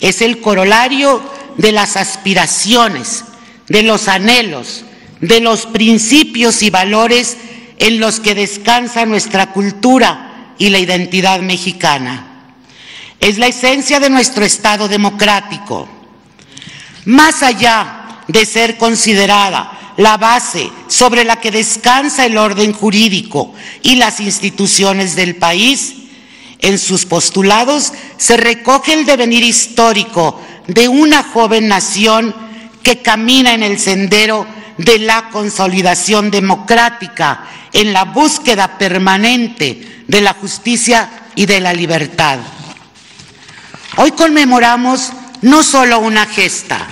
[0.00, 1.22] Es el corolario
[1.56, 3.24] de las aspiraciones,
[3.68, 4.84] de los anhelos,
[5.20, 7.36] de los principios y valores
[7.78, 12.54] en los que descansa nuestra cultura y la identidad mexicana.
[13.20, 15.88] Es la esencia de nuestro Estado democrático.
[17.04, 23.52] Más allá de ser considerada la base sobre la que descansa el orden jurídico
[23.82, 25.94] y las instituciones del país,
[26.60, 32.34] en sus postulados se recoge el devenir histórico de una joven nación
[32.82, 34.46] que camina en el sendero
[34.78, 42.38] de la consolidación democrática en la búsqueda permanente de la justicia y de la libertad.
[43.96, 45.12] Hoy conmemoramos
[45.42, 46.86] no solo una gesta,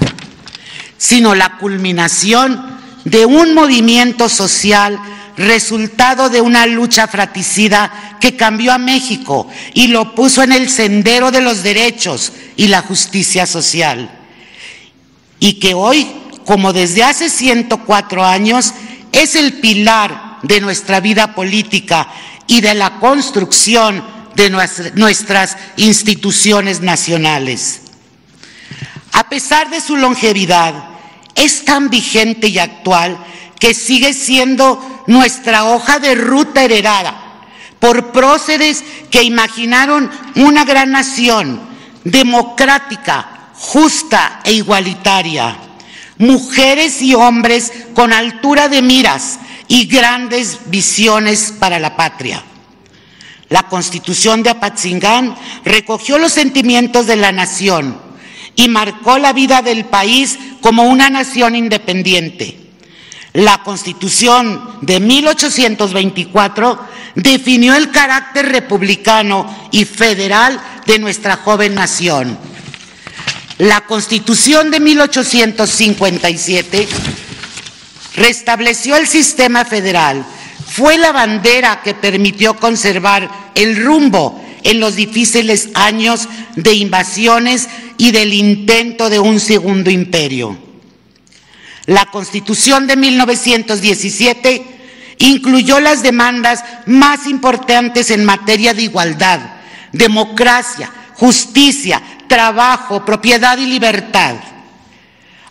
[0.98, 4.98] sino la culminación de un movimiento social
[5.36, 11.30] resultado de una lucha fratricida que cambió a México y lo puso en el sendero
[11.30, 14.10] de los derechos y la justicia social.
[15.38, 16.08] Y que hoy,
[16.46, 18.72] como desde hace 104 años,
[19.12, 22.08] es el pilar de nuestra vida política
[22.46, 24.02] y de la construcción
[24.36, 24.48] de
[24.94, 27.82] nuestras instituciones nacionales.
[29.12, 30.72] A pesar de su longevidad,
[31.34, 33.18] es tan vigente y actual
[33.58, 37.26] que sigue siendo nuestra hoja de ruta heredada
[37.80, 41.60] por próceres que imaginaron una gran nación
[42.04, 45.56] democrática, justa e igualitaria.
[46.18, 52.42] Mujeres y hombres con altura de miras y grandes visiones para la patria.
[53.48, 58.00] La constitución de Apatzingán recogió los sentimientos de la nación
[58.56, 62.58] y marcó la vida del país como una nación independiente.
[63.34, 66.80] La constitución de 1824
[67.16, 72.38] definió el carácter republicano y federal de nuestra joven nación.
[73.58, 76.86] La constitución de 1857
[78.16, 80.26] restableció el sistema federal,
[80.66, 88.10] fue la bandera que permitió conservar el rumbo en los difíciles años de invasiones y
[88.10, 90.58] del intento de un segundo imperio.
[91.86, 94.76] La Constitución de 1917
[95.18, 99.40] incluyó las demandas más importantes en materia de igualdad,
[99.92, 104.36] democracia, justicia, trabajo, propiedad y libertad.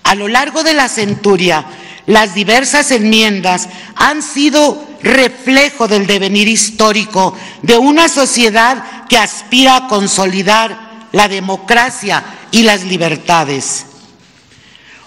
[0.04, 1.66] A lo largo de la centuria,
[2.06, 9.88] las diversas enmiendas han sido reflejo del devenir histórico de una sociedad que aspira a
[9.88, 13.86] consolidar la democracia y las libertades.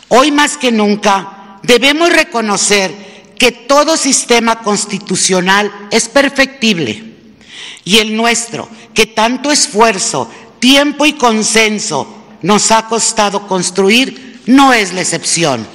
[0.08, 7.04] Hoy más que nunca debemos reconocer que todo sistema constitucional es perfectible
[7.84, 14.92] y el nuestro, que tanto esfuerzo, tiempo y consenso nos ha costado construir, no es
[14.92, 15.66] la excepción.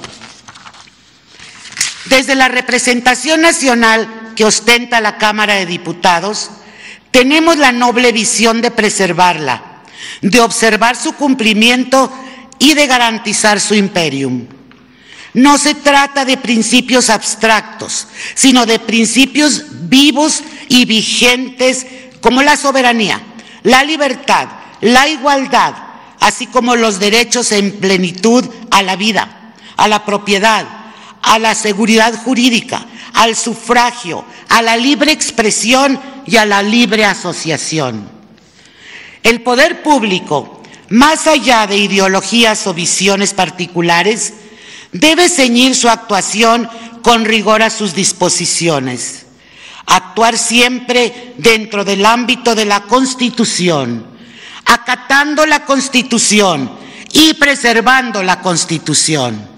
[2.06, 6.50] Desde la representación nacional que ostenta la Cámara de Diputados,
[7.10, 9.82] tenemos la noble visión de preservarla,
[10.20, 12.12] de observar su cumplimiento
[12.58, 14.46] y de garantizar su imperium.
[15.32, 21.86] No se trata de principios abstractos, sino de principios vivos y vigentes
[22.20, 23.20] como la soberanía,
[23.64, 24.48] la libertad,
[24.80, 25.74] la igualdad,
[26.20, 30.66] así como los derechos en plenitud a la vida, a la propiedad,
[31.22, 38.08] a la seguridad jurídica, al sufragio, a la libre expresión y a la libre asociación.
[39.22, 44.34] El poder público, más allá de ideologías o visiones particulares,
[44.92, 46.68] debe ceñir su actuación
[47.02, 49.26] con rigor a sus disposiciones,
[49.86, 54.13] actuar siempre dentro del ámbito de la Constitución,
[54.64, 56.70] acatando la Constitución
[57.12, 59.48] y preservando la Constitución.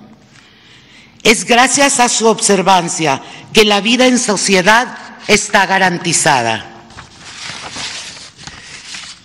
[1.23, 3.21] Es gracias a su observancia
[3.53, 6.65] que la vida en sociedad está garantizada.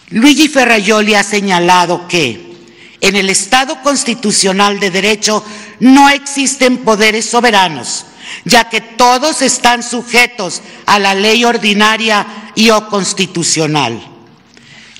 [0.10, 2.52] Luigi Ferraioli ha señalado que
[3.00, 5.44] en el Estado constitucional de derecho
[5.80, 8.06] no existen poderes soberanos,
[8.46, 14.11] ya que todos están sujetos a la ley ordinaria y o constitucional.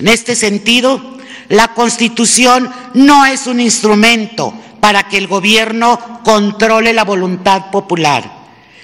[0.02, 1.00] En este sentido,
[1.48, 8.28] la Constitución no es un instrumento para que el gobierno controle la voluntad popular,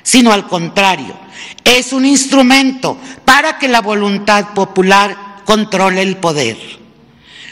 [0.04, 1.18] sino al contrario,
[1.64, 6.56] es un instrumento para que la voluntad popular controle el poder.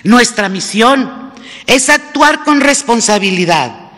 [0.04, 1.32] Nuestra misión
[1.66, 3.90] es actuar con responsabilidad,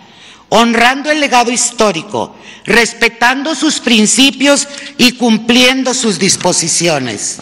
[0.48, 4.66] honrando el legado histórico, respetando sus principios
[4.96, 7.40] y cumpliendo sus disposiciones.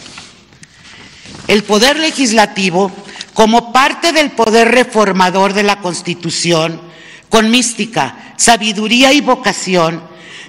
[1.47, 2.91] El poder legislativo,
[3.33, 6.81] como parte del poder reformador de la Constitución,
[7.29, 10.01] con mística, sabiduría y vocación,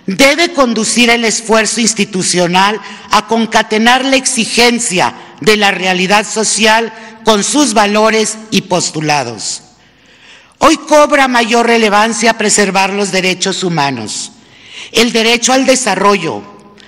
[0.06, 2.80] debe conducir el esfuerzo institucional
[3.10, 6.92] a concatenar la exigencia de la realidad social
[7.24, 9.62] con sus valores y postulados.
[10.58, 14.32] Hoy cobra mayor relevancia preservar los derechos humanos,
[14.92, 16.42] el derecho al desarrollo,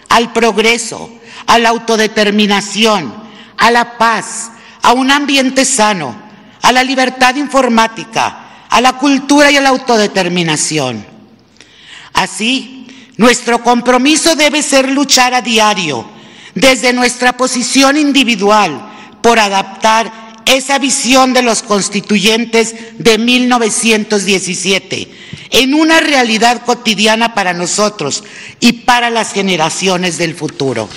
[0.08, 1.10] al progreso,
[1.46, 3.14] a la autodeterminación,
[3.60, 4.50] a la paz,
[4.82, 6.16] a un ambiente sano,
[6.62, 11.06] a la libertad informática, a la cultura y a la autodeterminación.
[12.14, 12.86] Así,
[13.18, 16.08] nuestro compromiso debe ser luchar a diario,
[16.54, 18.90] desde nuestra posición individual,
[19.20, 20.10] por adaptar
[20.46, 25.10] esa visión de los constituyentes de 1917
[25.50, 28.24] en una realidad cotidiana para nosotros
[28.58, 30.88] y para las generaciones del futuro.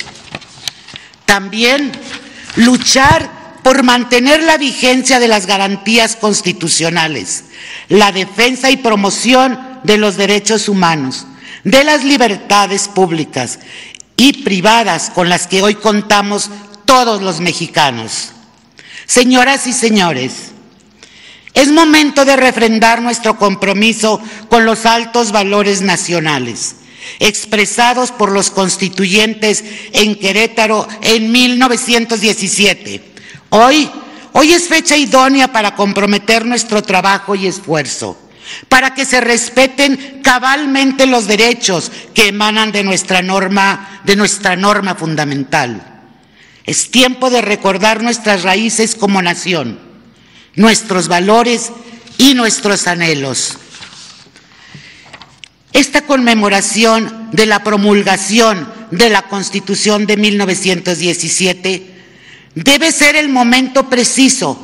[1.26, 1.92] También
[2.56, 7.46] luchar por mantener la vigencia de las garantías constitucionales,
[7.88, 11.26] la defensa y promoción de los derechos humanos,
[11.64, 13.60] de las libertades públicas
[14.18, 16.50] y privadas con las que hoy contamos
[16.86, 18.32] todos los mexicanos.
[19.06, 20.52] Señoras y señores,
[21.54, 26.76] es momento de refrendar nuestro compromiso con los altos valores nacionales
[27.20, 33.14] expresados por los constituyentes en Querétaro en 1917
[33.56, 33.88] Hoy,
[34.32, 38.18] hoy es fecha idónea para comprometer nuestro trabajo y esfuerzo,
[38.68, 44.96] para que se respeten cabalmente los derechos que emanan de nuestra norma, de nuestra norma
[44.96, 46.02] fundamental.
[46.66, 49.80] Es tiempo de recordar nuestras raíces como nación,
[50.56, 51.72] nuestros valores
[52.18, 53.60] y nuestros anhelos.
[55.74, 61.94] Esta conmemoración de la promulgación de la Constitución de 1917
[62.54, 64.60] debe ser el momento preciso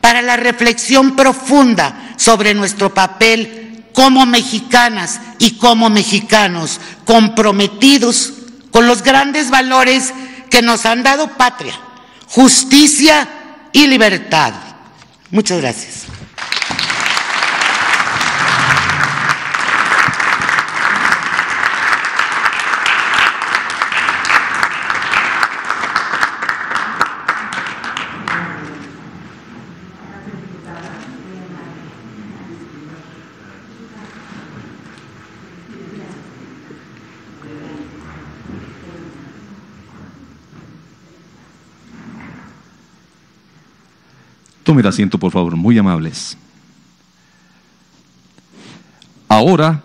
[0.00, 8.32] para la reflexión profunda sobre nuestro papel como mexicanas y como mexicanos comprometidos
[8.70, 10.12] con los grandes valores
[10.50, 11.78] que nos han dado patria,
[12.28, 13.28] justicia
[13.72, 14.54] y libertad.
[15.30, 16.05] Muchas gracias.
[44.66, 46.36] Tome el asiento, por favor, muy amables.
[49.28, 49.84] Ahora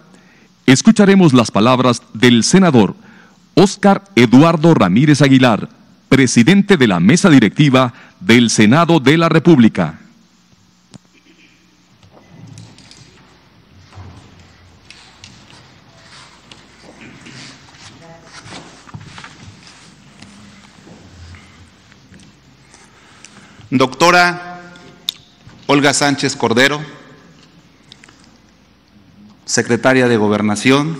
[0.65, 2.95] escucharemos las palabras del senador
[3.53, 5.69] Óscar Eduardo Ramírez Aguilar,
[6.09, 9.99] presidente de la mesa directiva del Senado de la República.
[23.69, 24.50] Doctora
[25.73, 26.81] Olga Sánchez Cordero,
[29.45, 30.97] secretaria de Gobernación,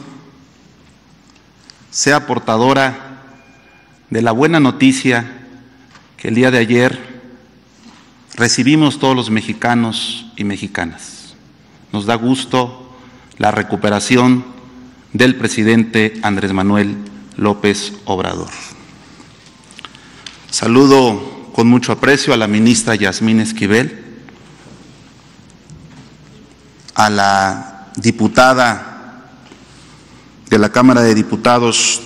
[1.89, 3.21] sea portadora
[4.09, 5.29] de la buena noticia
[6.15, 6.97] que el día de ayer
[8.35, 11.35] recibimos todos los mexicanos y mexicanas.
[11.91, 12.95] Nos da gusto
[13.39, 14.45] la recuperación
[15.11, 16.95] del presidente Andrés Manuel
[17.35, 18.51] López Obrador.
[20.49, 24.00] Saludo con mucho aprecio a la ministra Yasmín Esquivel,
[27.01, 29.23] a la diputada
[30.47, 31.99] de la Cámara de Diputados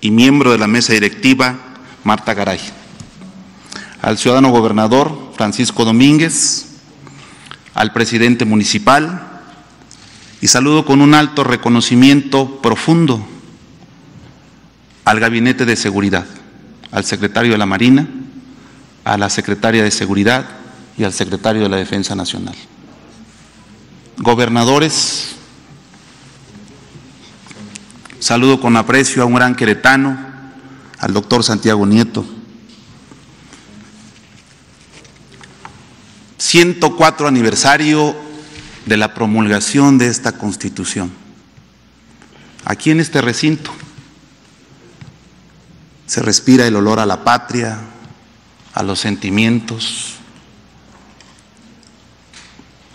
[0.00, 1.54] y miembro de la mesa directiva,
[2.02, 2.58] Marta Garay,
[4.02, 6.66] al ciudadano gobernador Francisco Domínguez,
[7.74, 9.22] al presidente municipal.
[10.40, 13.24] Y saludo con un alto reconocimiento profundo
[15.04, 16.26] al gabinete de seguridad,
[16.90, 18.08] al secretario de la Marina,
[19.04, 20.44] a la secretaria de Seguridad
[20.96, 22.56] y al secretario de la Defensa Nacional.
[24.20, 25.36] Gobernadores,
[28.18, 30.18] saludo con aprecio a un gran queretano,
[30.98, 32.26] al doctor Santiago Nieto.
[36.38, 38.16] 104 aniversario
[38.86, 41.12] de la promulgación de esta Constitución.
[42.64, 43.70] Aquí en este recinto
[46.06, 47.78] se respira el olor a la patria,
[48.74, 50.17] a los sentimientos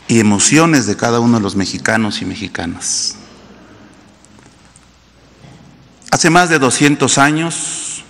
[0.07, 3.15] y emociones de cada uno de los mexicanos y mexicanas.
[6.11, 8.03] Hace más de 200 años,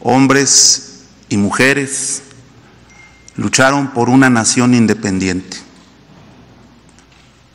[0.00, 2.22] hombres y mujeres
[3.36, 5.56] lucharon por una nación independiente.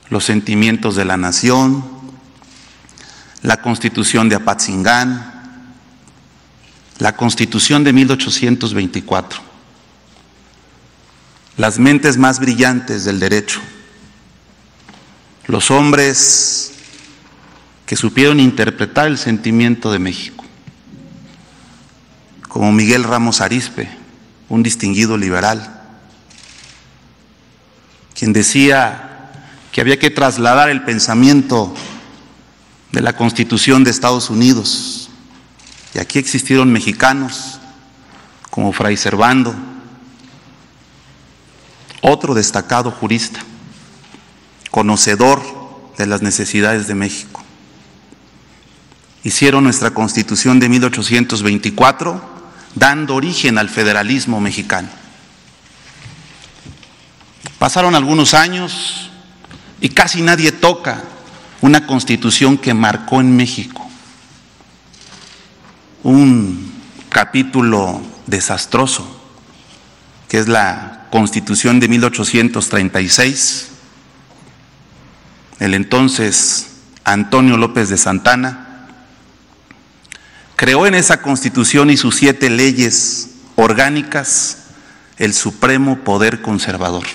[0.09, 1.83] Los sentimientos de la nación,
[3.43, 5.37] la constitución de Apatzingán,
[6.97, 9.41] la constitución de 1824,
[11.57, 13.59] las mentes más brillantes del derecho,
[15.47, 16.71] los hombres
[17.87, 20.45] que supieron interpretar el sentimiento de México,
[22.47, 23.89] como Miguel Ramos Arispe,
[24.49, 25.81] un distinguido liberal,
[28.13, 29.31] quien decía
[29.71, 31.73] que había que trasladar el pensamiento
[32.91, 35.09] de la Constitución de Estados Unidos.
[35.93, 37.59] Y aquí existieron mexicanos
[38.49, 39.55] como Fray Servando,
[42.01, 43.39] otro destacado jurista,
[44.71, 45.41] conocedor
[45.97, 47.43] de las necesidades de México.
[49.23, 52.21] Hicieron nuestra Constitución de 1824
[52.75, 54.89] dando origen al federalismo mexicano.
[57.59, 59.09] Pasaron algunos años
[59.81, 61.03] y casi nadie toca
[61.61, 63.87] una constitución que marcó en México
[66.03, 66.71] un
[67.09, 69.05] capítulo desastroso,
[70.29, 73.69] que es la constitución de 1836.
[75.59, 76.67] El entonces
[77.03, 78.87] Antonio López de Santana
[80.55, 84.59] creó en esa constitución y sus siete leyes orgánicas
[85.17, 87.05] el supremo poder conservador.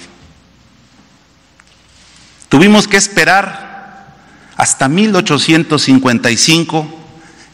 [2.49, 4.17] Tuvimos que esperar
[4.57, 6.99] hasta 1855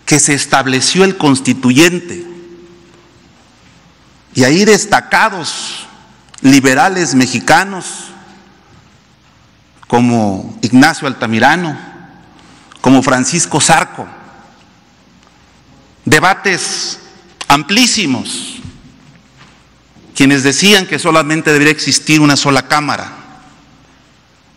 [0.05, 2.26] que se estableció el constituyente
[4.34, 5.88] y ahí destacados
[6.43, 8.09] liberales mexicanos
[9.86, 11.78] como Ignacio Altamirano,
[12.80, 14.07] como Francisco Zarco,
[16.05, 17.01] debates
[17.49, 18.57] amplísimos,
[20.14, 23.12] quienes decían que solamente debería existir una sola cámara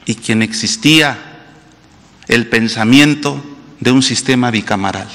[0.05, 1.17] y quien existía
[2.27, 3.43] el pensamiento
[3.79, 5.09] de un sistema bicamaral.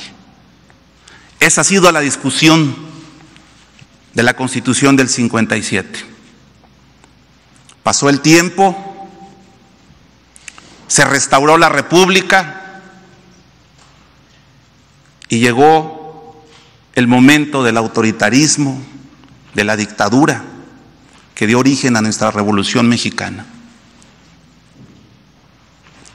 [1.41, 2.75] Esa ha sido la discusión
[4.15, 6.16] de la Constitución del 57.
[7.87, 8.75] Pasó el tiempo,
[10.89, 12.83] se restauró la República
[15.29, 16.45] y llegó
[16.97, 18.83] el momento del autoritarismo,
[19.55, 20.43] de la dictadura
[21.37, 23.47] que dio origen a nuestra revolución mexicana.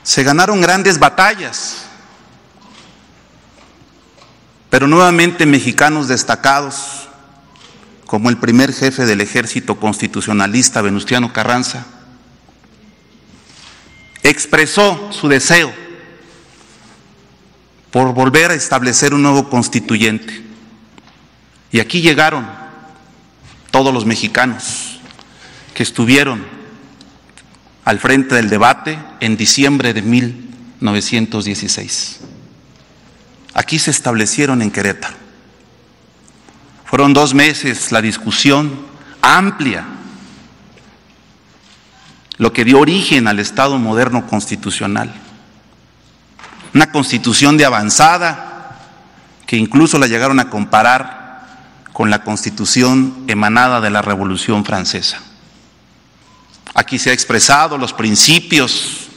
[0.02, 1.84] Se ganaron grandes batallas,
[4.68, 7.08] pero nuevamente mexicanos destacados,
[8.12, 11.86] como el primer jefe del ejército constitucionalista, Venustiano Carranza,
[14.22, 15.72] expresó su deseo
[17.90, 20.42] por volver a establecer un nuevo constituyente.
[21.70, 22.46] Y aquí llegaron
[23.70, 25.00] todos los mexicanos
[25.72, 26.44] que estuvieron
[27.86, 32.20] al frente del debate en diciembre de 1916.
[33.54, 35.21] Aquí se establecieron en Querétaro.
[36.92, 38.70] Fueron dos meses la discusión
[39.22, 39.86] amplia,
[42.36, 45.10] lo que dio origen al Estado moderno constitucional.
[46.74, 48.78] Una constitución de avanzada
[49.46, 51.46] que incluso la llegaron a comparar
[51.94, 55.22] con la constitución emanada de la Revolución Francesa.
[56.74, 59.08] Aquí se ha expresado los principios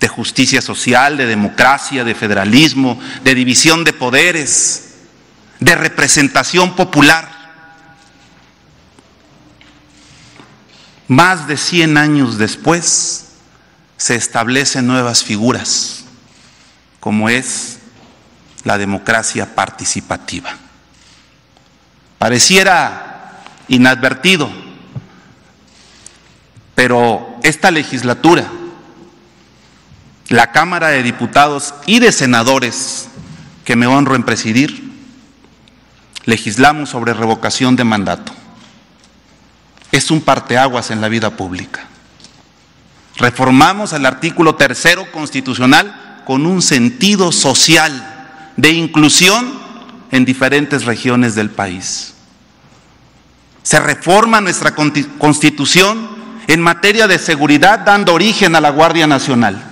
[0.00, 4.91] de justicia social, de democracia, de federalismo, de división de poderes,
[5.62, 7.30] de representación popular.
[11.06, 13.26] Más de 100 años después
[13.96, 16.04] se establecen nuevas figuras,
[16.98, 17.78] como es
[18.64, 20.50] la democracia participativa.
[22.18, 24.50] Pareciera inadvertido,
[26.74, 28.50] pero esta legislatura,
[30.28, 33.08] la Cámara de Diputados y de Senadores
[33.64, 34.91] que me honro en presidir,
[36.24, 38.32] legislamos sobre revocación de mandato.
[39.90, 41.86] Es un parteaguas en la vida pública.
[43.16, 49.60] Reformamos el artículo tercero constitucional con un sentido social de inclusión
[50.10, 52.14] en diferentes regiones del país.
[53.62, 56.08] Se reforma nuestra constitución
[56.46, 59.71] en materia de seguridad dando origen a la Guardia Nacional.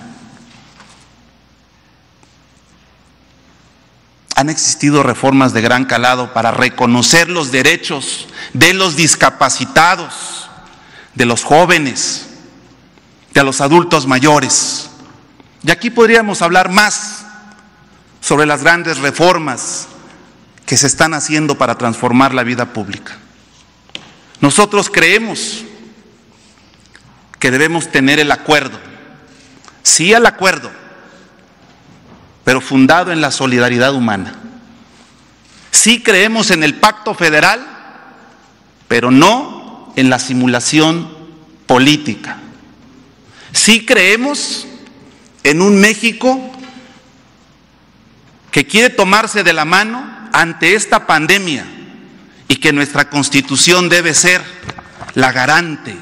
[4.40, 10.48] Han existido reformas de gran calado para reconocer los derechos de los discapacitados,
[11.14, 12.26] de los jóvenes,
[13.34, 14.88] de los adultos mayores.
[15.62, 17.26] Y aquí podríamos hablar más
[18.22, 19.88] sobre las grandes reformas
[20.64, 23.18] que se están haciendo para transformar la vida pública.
[24.40, 25.64] Nosotros creemos
[27.38, 28.80] que debemos tener el acuerdo,
[29.82, 30.70] sí al acuerdo,
[32.50, 34.34] pero fundado en la solidaridad humana.
[35.70, 37.64] Sí creemos en el pacto federal,
[38.88, 41.08] pero no en la simulación
[41.66, 42.38] política.
[43.52, 44.66] Sí creemos
[45.44, 46.40] en un México
[48.50, 51.64] que quiere tomarse de la mano ante esta pandemia
[52.48, 54.42] y que nuestra constitución debe ser
[55.14, 55.94] la garante,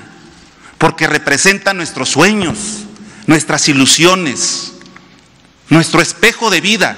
[0.78, 2.86] porque representa nuestros sueños,
[3.26, 4.77] nuestras ilusiones,
[5.68, 6.96] nuestro espejo de vida.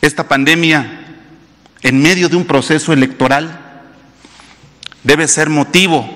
[0.00, 1.04] Esta pandemia,
[1.82, 3.60] en medio de un proceso electoral,
[5.02, 6.08] debe ser motivo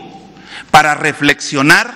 [0.71, 1.95] para reflexionar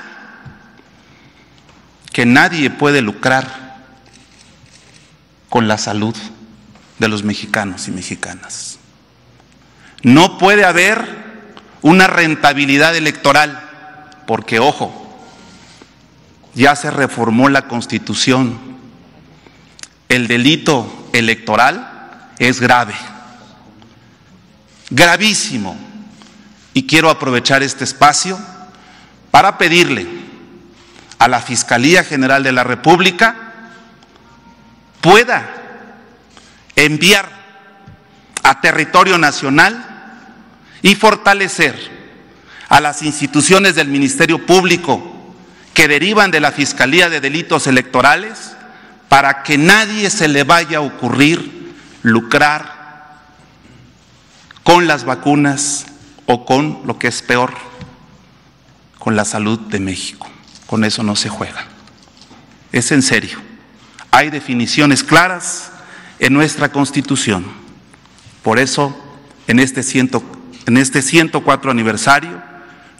[2.13, 3.63] que nadie puede lucrar
[5.49, 6.17] con la salud
[6.99, 8.79] de los mexicanos y mexicanas.
[10.03, 11.23] No puede haber
[11.81, 13.61] una rentabilidad electoral,
[14.27, 15.02] porque ojo,
[16.55, 18.59] ya se reformó la constitución.
[20.09, 22.95] El delito electoral es grave,
[24.91, 25.77] gravísimo.
[26.75, 28.39] Y quiero aprovechar este espacio
[29.31, 30.07] para pedirle
[31.19, 33.37] a la Fiscalía General de la República
[35.01, 35.49] pueda
[36.77, 37.29] enviar
[38.43, 39.85] a territorio nacional
[40.81, 41.77] y fortalecer
[42.69, 45.12] a las instituciones del Ministerio Público
[45.75, 48.57] que derivan de la Fiscalía de Delitos Electorales
[49.09, 52.83] para que nadie se le vaya a ocurrir lucrar
[54.63, 55.87] con las vacunas
[56.27, 57.55] o con lo que es peor,
[58.99, 60.29] con la salud de México.
[60.67, 61.67] Con eso no se juega.
[62.71, 63.39] Es en serio.
[64.11, 65.73] Hay definiciones claras
[66.19, 67.45] en nuestra Constitución.
[68.43, 68.97] Por eso,
[69.47, 70.23] en este, ciento,
[70.67, 72.43] en este 104 aniversario,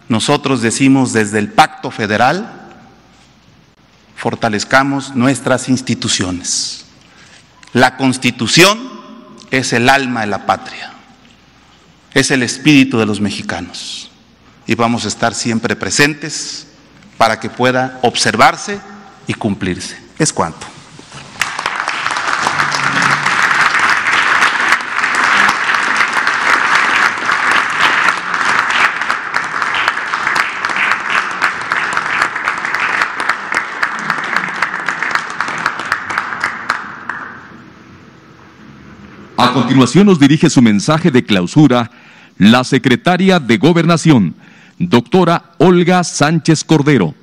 [0.09, 2.62] nosotros decimos desde el Pacto Federal,
[4.23, 6.85] fortalezcamos nuestras instituciones.
[7.73, 8.79] La constitución
[9.51, 10.93] es el alma de la patria,
[12.13, 14.09] es el espíritu de los mexicanos
[14.65, 16.67] y vamos a estar siempre presentes
[17.17, 18.79] para que pueda observarse
[19.27, 19.97] y cumplirse.
[20.17, 20.72] Es cuanto.
[39.53, 41.91] A continuación nos dirige su mensaje de clausura
[42.39, 44.33] la secretaria de Gobernación,
[44.79, 47.13] doctora Olga Sánchez Cordero.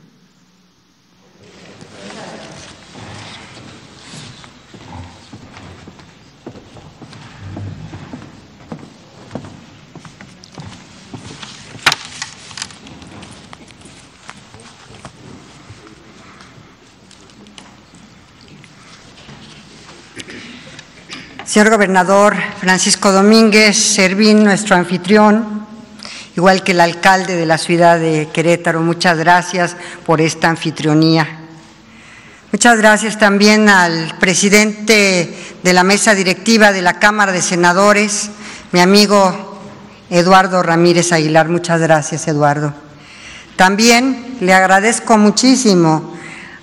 [21.61, 25.67] Señor gobernador Francisco Domínguez Servín, nuestro anfitrión,
[26.35, 31.29] igual que el alcalde de la ciudad de Querétaro, muchas gracias por esta anfitrionía.
[32.51, 38.31] Muchas gracias también al presidente de la mesa directiva de la Cámara de Senadores,
[38.73, 39.61] mi amigo
[40.09, 41.51] Eduardo Ramírez Aguilar.
[41.51, 42.73] Muchas gracias, Eduardo.
[43.57, 46.17] También le agradezco muchísimo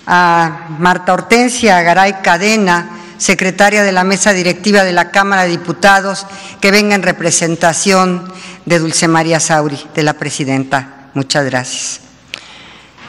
[0.08, 6.26] a Marta Hortensia Garay Cadena, secretaria de la mesa directiva de la Cámara de Diputados,
[6.60, 8.32] que venga en representación
[8.64, 11.10] de Dulce María Sauri, de la presidenta.
[11.14, 12.00] Muchas gracias.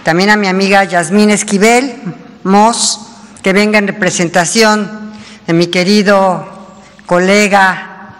[0.03, 2.01] También a mi amiga Yasmín Esquivel,
[2.43, 2.99] Mos,
[3.43, 5.13] que venga en representación
[5.45, 6.47] de mi querido
[7.05, 8.17] colega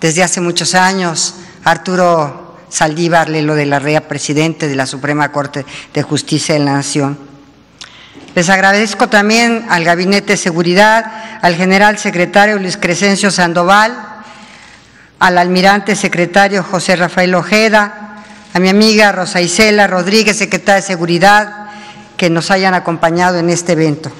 [0.00, 1.34] desde hace muchos años,
[1.64, 6.74] Arturo Saldívar Lelo de la Rea, presidente de la Suprema Corte de Justicia de la
[6.74, 7.35] Nación.
[8.36, 11.10] Les agradezco también al Gabinete de Seguridad,
[11.40, 13.96] al general secretario Luis Crescencio Sandoval,
[15.18, 18.22] al almirante secretario José Rafael Ojeda,
[18.52, 21.68] a mi amiga Rosa Isela Rodríguez, secretaria de Seguridad,
[22.18, 24.12] que nos hayan acompañado en este evento.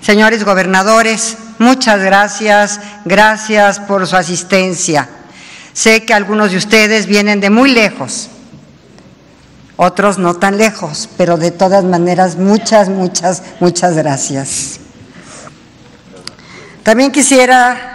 [0.00, 5.08] Señores gobernadores, muchas gracias, gracias por su asistencia.
[5.72, 8.30] Sé que algunos de ustedes vienen de muy lejos,
[9.76, 14.80] otros no tan lejos, pero de todas maneras, muchas, muchas, muchas gracias.
[16.82, 17.92] También quisiera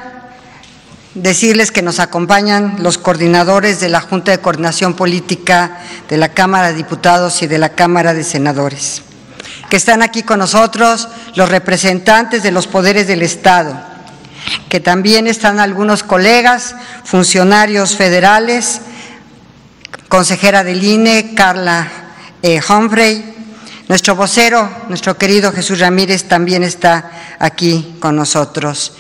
[1.13, 6.69] decirles que nos acompañan los coordinadores de la Junta de Coordinación Política de la Cámara
[6.69, 9.01] de Diputados y de la Cámara de Senadores,
[9.69, 13.75] que están aquí con nosotros los representantes de los poderes del Estado,
[14.69, 18.81] que también están algunos colegas, funcionarios federales,
[20.07, 21.87] consejera del INE, Carla
[22.41, 23.35] eh, Humphrey.
[23.87, 28.93] Nuestro vocero, nuestro querido Jesús Ramírez, también está aquí con nosotros.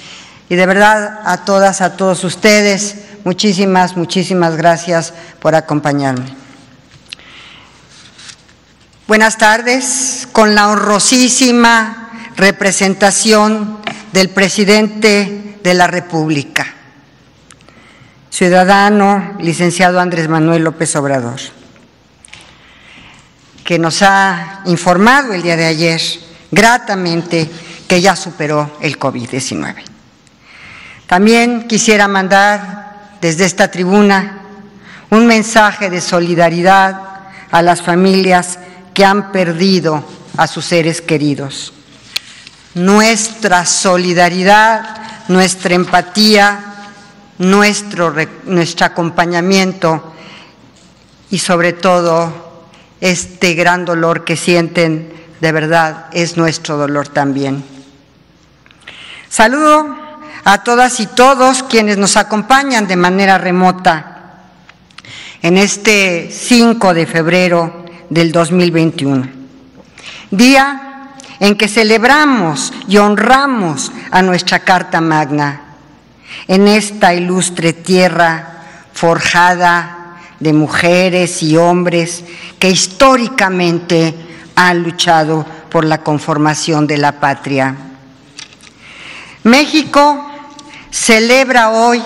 [0.49, 2.95] Y de verdad, a todas, a todos ustedes,
[3.25, 6.33] muchísimas, muchísimas gracias por acompañarme.
[9.07, 13.79] Buenas tardes, con la honrosísima representación
[14.13, 16.76] del presidente de la República
[18.29, 21.39] ciudadano licenciado Andrés Manuel López Obrador,
[23.63, 26.01] que nos ha informado el día de ayer
[26.51, 27.49] gratamente
[27.87, 29.75] que ya superó el COVID-19.
[31.07, 34.41] También quisiera mandar desde esta tribuna
[35.09, 37.01] un mensaje de solidaridad
[37.49, 38.59] a las familias
[38.93, 40.03] que han perdido
[40.35, 41.73] a sus seres queridos.
[42.73, 44.97] Nuestra solidaridad,
[45.29, 46.76] nuestra empatía
[47.39, 48.13] nuestro,
[48.45, 50.13] nuestro acompañamiento
[51.29, 52.65] y sobre todo
[52.99, 57.63] este gran dolor que sienten, de verdad es nuestro dolor también.
[59.29, 59.95] Saludo
[60.43, 64.41] a todas y todos quienes nos acompañan de manera remota
[65.41, 69.29] en este 5 de febrero del 2021,
[70.31, 75.66] día en que celebramos y honramos a nuestra Carta Magna
[76.47, 82.23] en esta ilustre tierra forjada de mujeres y hombres
[82.59, 84.13] que históricamente
[84.55, 87.75] han luchado por la conformación de la patria.
[89.43, 90.25] México
[90.89, 92.01] celebra hoy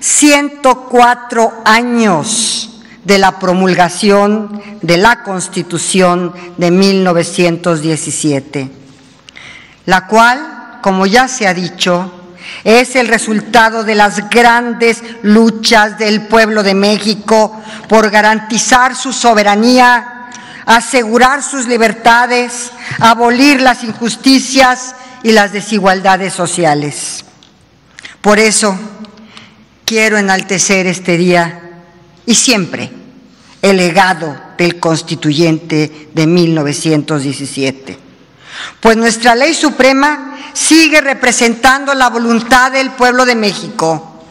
[0.00, 2.70] 104 años
[3.04, 8.70] de la promulgación de la Constitución de 1917,
[9.86, 12.10] la cual, como ya se ha dicho,
[12.64, 20.30] es el resultado de las grandes luchas del pueblo de México por garantizar su soberanía,
[20.64, 27.24] asegurar sus libertades, abolir las injusticias y las desigualdades sociales.
[28.22, 28.76] Por eso
[29.84, 31.60] quiero enaltecer este día
[32.24, 32.90] y siempre
[33.60, 38.04] el legado del constituyente de 1917
[38.80, 44.22] pues nuestra ley suprema sigue representando la voluntad del pueblo de México.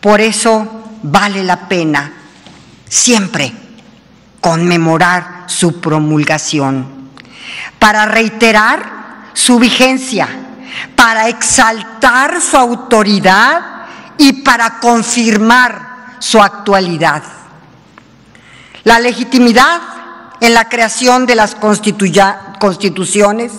[0.00, 2.12] Por eso vale la pena
[2.88, 3.52] siempre
[4.40, 7.10] conmemorar su promulgación,
[7.78, 10.28] para reiterar su vigencia,
[10.94, 13.60] para exaltar su autoridad
[14.18, 17.22] y para confirmar su actualidad.
[18.84, 19.80] La legitimidad
[20.40, 23.52] en la creación de las constituciones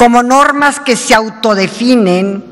[0.00, 2.42] como normas que se autodefinen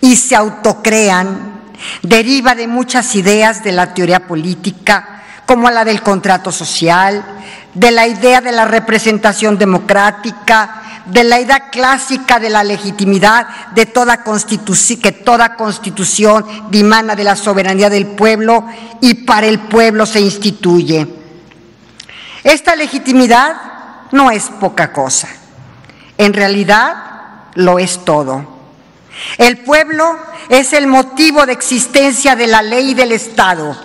[0.00, 1.60] y se autocrean,
[2.00, 7.22] deriva de muchas ideas de la teoría política, como la del contrato social,
[7.74, 13.84] de la idea de la representación democrática, de la idea clásica de la legitimidad de
[13.84, 18.64] toda constitución, que toda constitución dimana de la soberanía del pueblo
[19.02, 21.06] y para el pueblo se instituye.
[22.42, 23.54] Esta legitimidad
[24.12, 25.28] no es poca cosa.
[26.18, 26.96] En realidad
[27.54, 28.56] lo es todo.
[29.38, 33.76] El pueblo es el motivo de existencia de la ley del Estado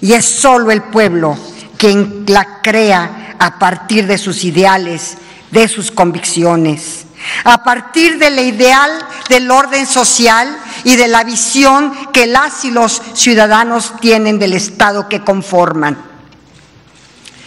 [0.00, 1.36] y es solo el pueblo
[1.76, 5.16] quien la crea a partir de sus ideales,
[5.50, 7.06] de sus convicciones,
[7.44, 8.90] a partir del ideal
[9.28, 15.08] del orden social y de la visión que las y los ciudadanos tienen del Estado
[15.08, 15.96] que conforman.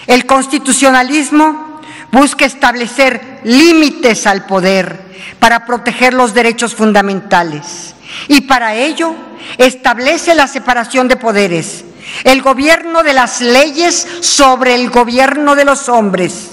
[0.07, 1.76] El constitucionalismo
[2.11, 5.01] busca establecer límites al poder
[5.39, 7.95] para proteger los derechos fundamentales
[8.27, 9.13] y para ello
[9.57, 11.85] establece la separación de poderes,
[12.23, 16.51] el gobierno de las leyes sobre el gobierno de los hombres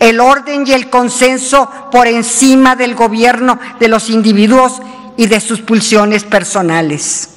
[0.00, 4.80] el orden y el consenso por encima del gobierno de los individuos
[5.16, 7.28] y de sus pulsiones personales.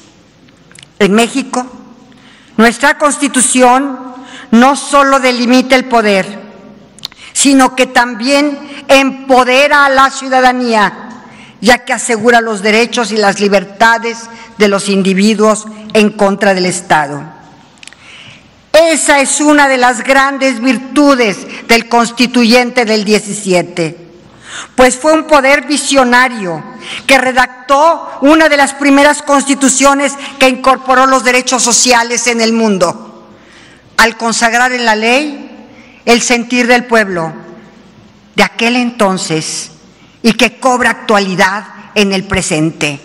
[0.98, 1.68] En México,
[2.56, 4.00] nuestra constitución
[4.52, 6.43] no solo delimita el poder,
[7.44, 11.10] sino que también empodera a la ciudadanía,
[11.60, 17.22] ya que asegura los derechos y las libertades de los individuos en contra del Estado.
[18.72, 21.38] Esa es una de las grandes virtudes
[21.68, 23.98] del constituyente del 17,
[24.78, 26.64] pues fue un poder visionario
[27.06, 33.28] que redactó una de las primeras constituciones que incorporó los derechos sociales en el mundo,
[33.98, 35.50] al consagrar en la ley
[36.06, 37.34] el sentir del pueblo
[38.36, 39.72] de aquel entonces
[40.22, 43.00] y que cobra actualidad en el presente.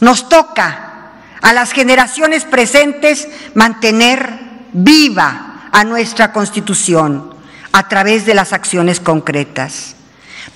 [0.00, 4.38] Nos toca a las generaciones presentes mantener
[4.72, 7.34] viva a nuestra Constitución
[7.72, 9.96] a través de las acciones concretas.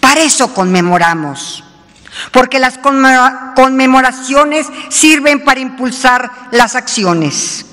[0.01, 1.65] Para eso conmemoramos,
[2.33, 7.67] porque las conmemoraciones sirven para impulsar las acciones.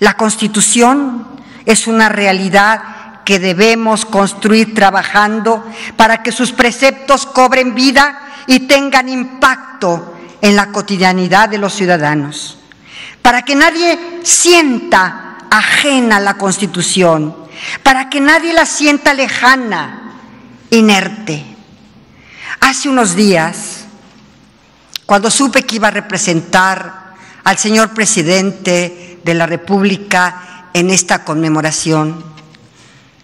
[0.00, 1.37] La Constitución
[1.68, 5.62] es una realidad que debemos construir trabajando
[5.98, 12.58] para que sus preceptos cobren vida y tengan impacto en la cotidianidad de los ciudadanos.
[13.20, 17.36] Para que nadie sienta ajena la Constitución,
[17.82, 20.14] para que nadie la sienta lejana,
[20.70, 21.44] inerte.
[22.60, 23.84] Hace unos días,
[25.04, 27.12] cuando supe que iba a representar
[27.44, 32.24] al señor presidente de la República en esta conmemoración,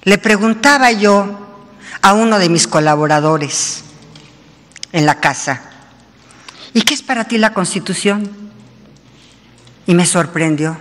[0.03, 1.41] le preguntaba yo
[2.03, 3.85] a uno de mis colaboradores
[4.93, 5.63] en la casa,
[6.73, 8.31] ¿y qué es para ti la Constitución?
[9.87, 10.79] Y me sorprendió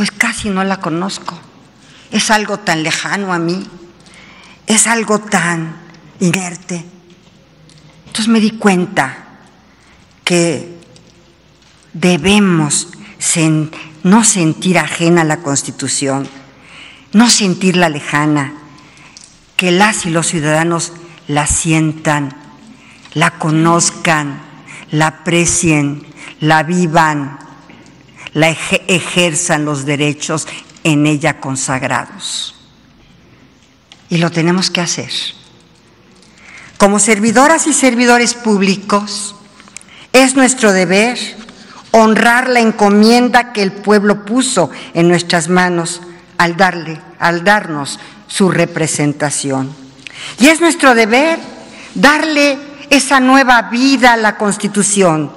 [0.00, 1.38] pues casi no la conozco.
[2.10, 3.62] Es algo tan lejano a mí,
[4.66, 5.76] es algo tan
[6.20, 6.82] inerte.
[8.06, 9.42] Entonces me di cuenta
[10.24, 10.78] que
[11.92, 12.88] debemos
[14.02, 16.28] no sentir ajena la Constitución,
[17.12, 18.54] no sentirla lejana,
[19.56, 20.92] que las y los ciudadanos
[21.28, 22.34] la sientan,
[23.14, 24.40] la conozcan,
[24.90, 26.06] la aprecien,
[26.40, 27.38] la vivan
[28.32, 30.46] la ejerzan los derechos
[30.84, 32.54] en ella consagrados.
[34.08, 35.10] Y lo tenemos que hacer.
[36.78, 39.34] Como servidoras y servidores públicos,
[40.12, 41.18] es nuestro deber
[41.92, 46.00] honrar la encomienda que el pueblo puso en nuestras manos
[46.38, 49.74] al darle, al darnos su representación.
[50.38, 51.38] Y es nuestro deber
[51.94, 52.58] darle
[52.90, 55.32] esa nueva vida a la Constitución.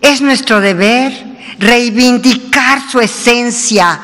[0.00, 1.12] Es nuestro deber
[1.58, 4.00] reivindicar su esencia,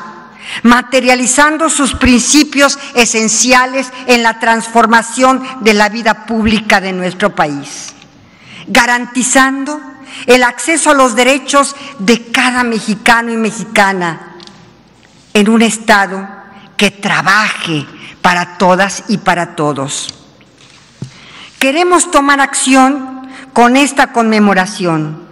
[0.63, 7.93] materializando sus principios esenciales en la transformación de la vida pública de nuestro país,
[8.67, 9.79] garantizando
[10.25, 14.35] el acceso a los derechos de cada mexicano y mexicana
[15.33, 16.27] en un Estado
[16.77, 17.85] que trabaje
[18.21, 20.13] para todas y para todos.
[21.59, 25.23] Queremos tomar acción con esta conmemoración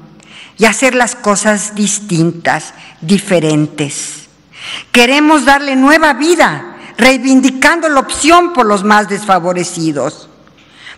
[0.58, 4.28] y hacer las cosas distintas, diferentes.
[4.92, 10.30] Queremos darle nueva vida, reivindicando la opción por los más desfavorecidos,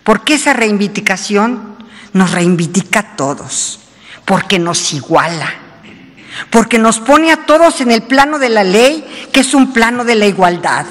[0.04, 1.75] porque esa reivindicación
[2.16, 3.80] nos reivindica a todos,
[4.24, 5.52] porque nos iguala,
[6.50, 10.04] porque nos pone a todos en el plano de la ley, que es un plano
[10.04, 10.86] de la igualdad.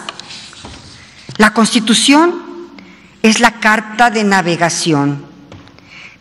[1.38, 2.44] La Constitución
[3.22, 5.36] es la carta de navegación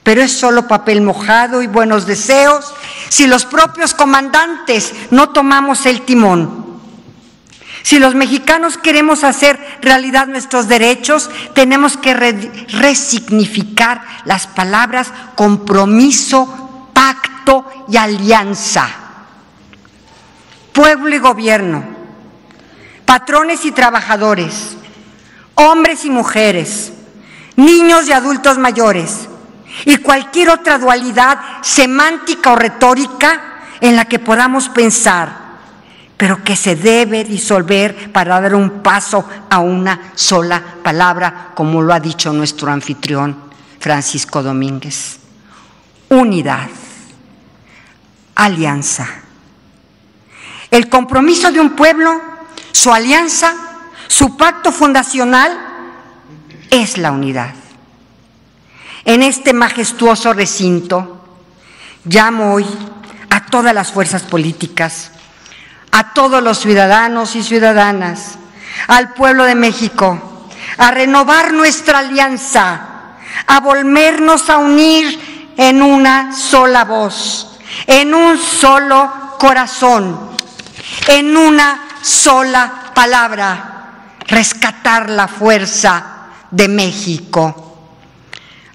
[0.05, 2.73] pero es solo papel mojado y buenos deseos
[3.09, 6.64] si los propios comandantes no tomamos el timón.
[7.85, 17.67] Si los mexicanos queremos hacer realidad nuestros derechos, tenemos que resignificar las palabras compromiso, pacto
[17.87, 18.89] y alianza.
[20.73, 21.85] Pueblo y gobierno,
[23.05, 24.79] patrones y trabajadores,
[25.55, 26.91] hombres y mujeres,
[27.57, 29.29] niños y adultos mayores,
[29.85, 35.44] y cualquier otra dualidad semántica o retórica en la que podamos pensar
[36.17, 41.93] pero que se debe disolver para dar un paso a una sola palabra, como lo
[41.93, 43.37] ha dicho nuestro anfitrión
[43.81, 45.19] Francisco Domínguez.
[46.09, 46.69] Unidad,
[48.35, 49.09] alianza.
[50.71, 52.21] El compromiso de un pueblo,
[52.73, 53.55] su alianza,
[54.07, 55.53] su pacto fundacional
[56.71, 57.55] es la unidad.
[59.05, 61.21] En este majestuoso recinto
[62.05, 62.67] llamo hoy
[63.31, 65.11] a todas las fuerzas políticas,
[65.95, 68.37] a todos los ciudadanos y ciudadanas,
[68.89, 72.81] al pueblo de México, a renovar nuestra alianza,
[73.47, 80.31] a volvernos a unir en una sola voz, en un solo corazón,
[81.07, 86.05] en una sola palabra, rescatar la fuerza
[86.51, 87.77] de México.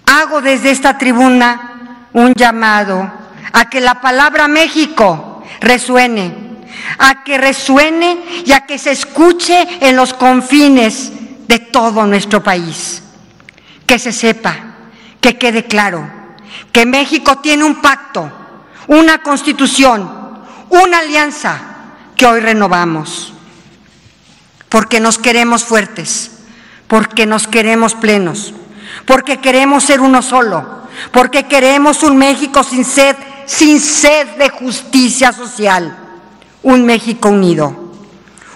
[0.06, 3.12] Hago desde esta tribuna un llamado
[3.52, 6.49] a que la palabra México resuene,
[6.98, 11.12] a que resuene y a que se escuche en los confines
[11.48, 13.04] de todo nuestro país.
[13.86, 14.56] Que se sepa,
[15.22, 16.10] que quede claro,
[16.72, 18.32] que México tiene un pacto,
[18.88, 21.60] una constitución, una alianza
[22.16, 23.34] que hoy renovamos,
[24.68, 26.32] porque nos queremos fuertes,
[26.88, 28.54] porque nos queremos plenos
[29.06, 33.16] porque queremos ser uno solo, porque queremos un México sin sed,
[33.46, 35.96] sin sed de justicia social,
[36.64, 37.89] un México unido.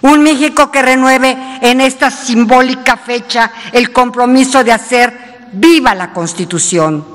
[0.01, 7.05] Un México que renueve en esta simbólica fecha el compromiso de hacer viva la Constitución,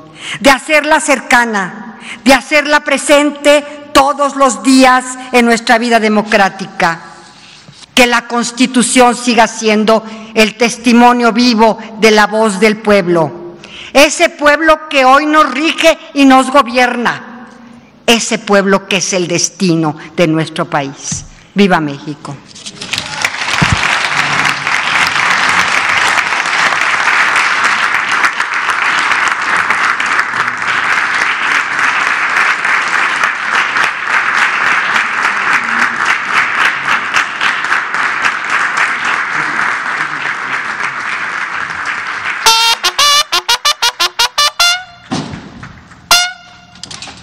[0.40, 7.00] de hacerla cercana, de hacerla presente todos los días en nuestra vida democrática
[7.98, 13.56] que la Constitución siga siendo el testimonio vivo de la voz del pueblo.
[13.92, 17.27] Ese pueblo que hoy nos rige y nos gobierna.
[18.08, 21.26] Ese pueblo que es el destino de nuestro país.
[21.54, 22.34] Viva México.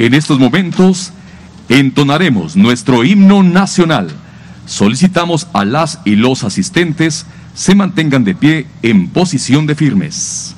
[0.06, 1.12] En estos momentos
[1.68, 4.12] entonaremos nuestro himno nacional.
[4.68, 7.26] Solicitamos a las y los asistentes
[7.56, 10.56] se mantengan de pie en posición de firmes.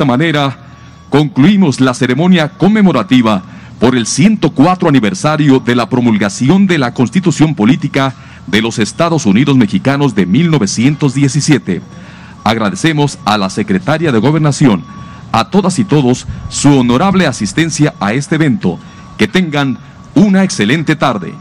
[0.00, 0.56] Esta manera,
[1.10, 3.42] concluimos la ceremonia conmemorativa
[3.78, 8.14] por el 104 aniversario de la promulgación de la Constitución Política
[8.46, 11.82] de los Estados Unidos Mexicanos de 1917.
[12.44, 14.84] Agradecemos a la Secretaria de Gobernación,
[15.32, 18.78] a todas y todos, su honorable asistencia a este evento.
[19.18, 19.76] Que tengan
[20.14, 21.34] una excelente tarde.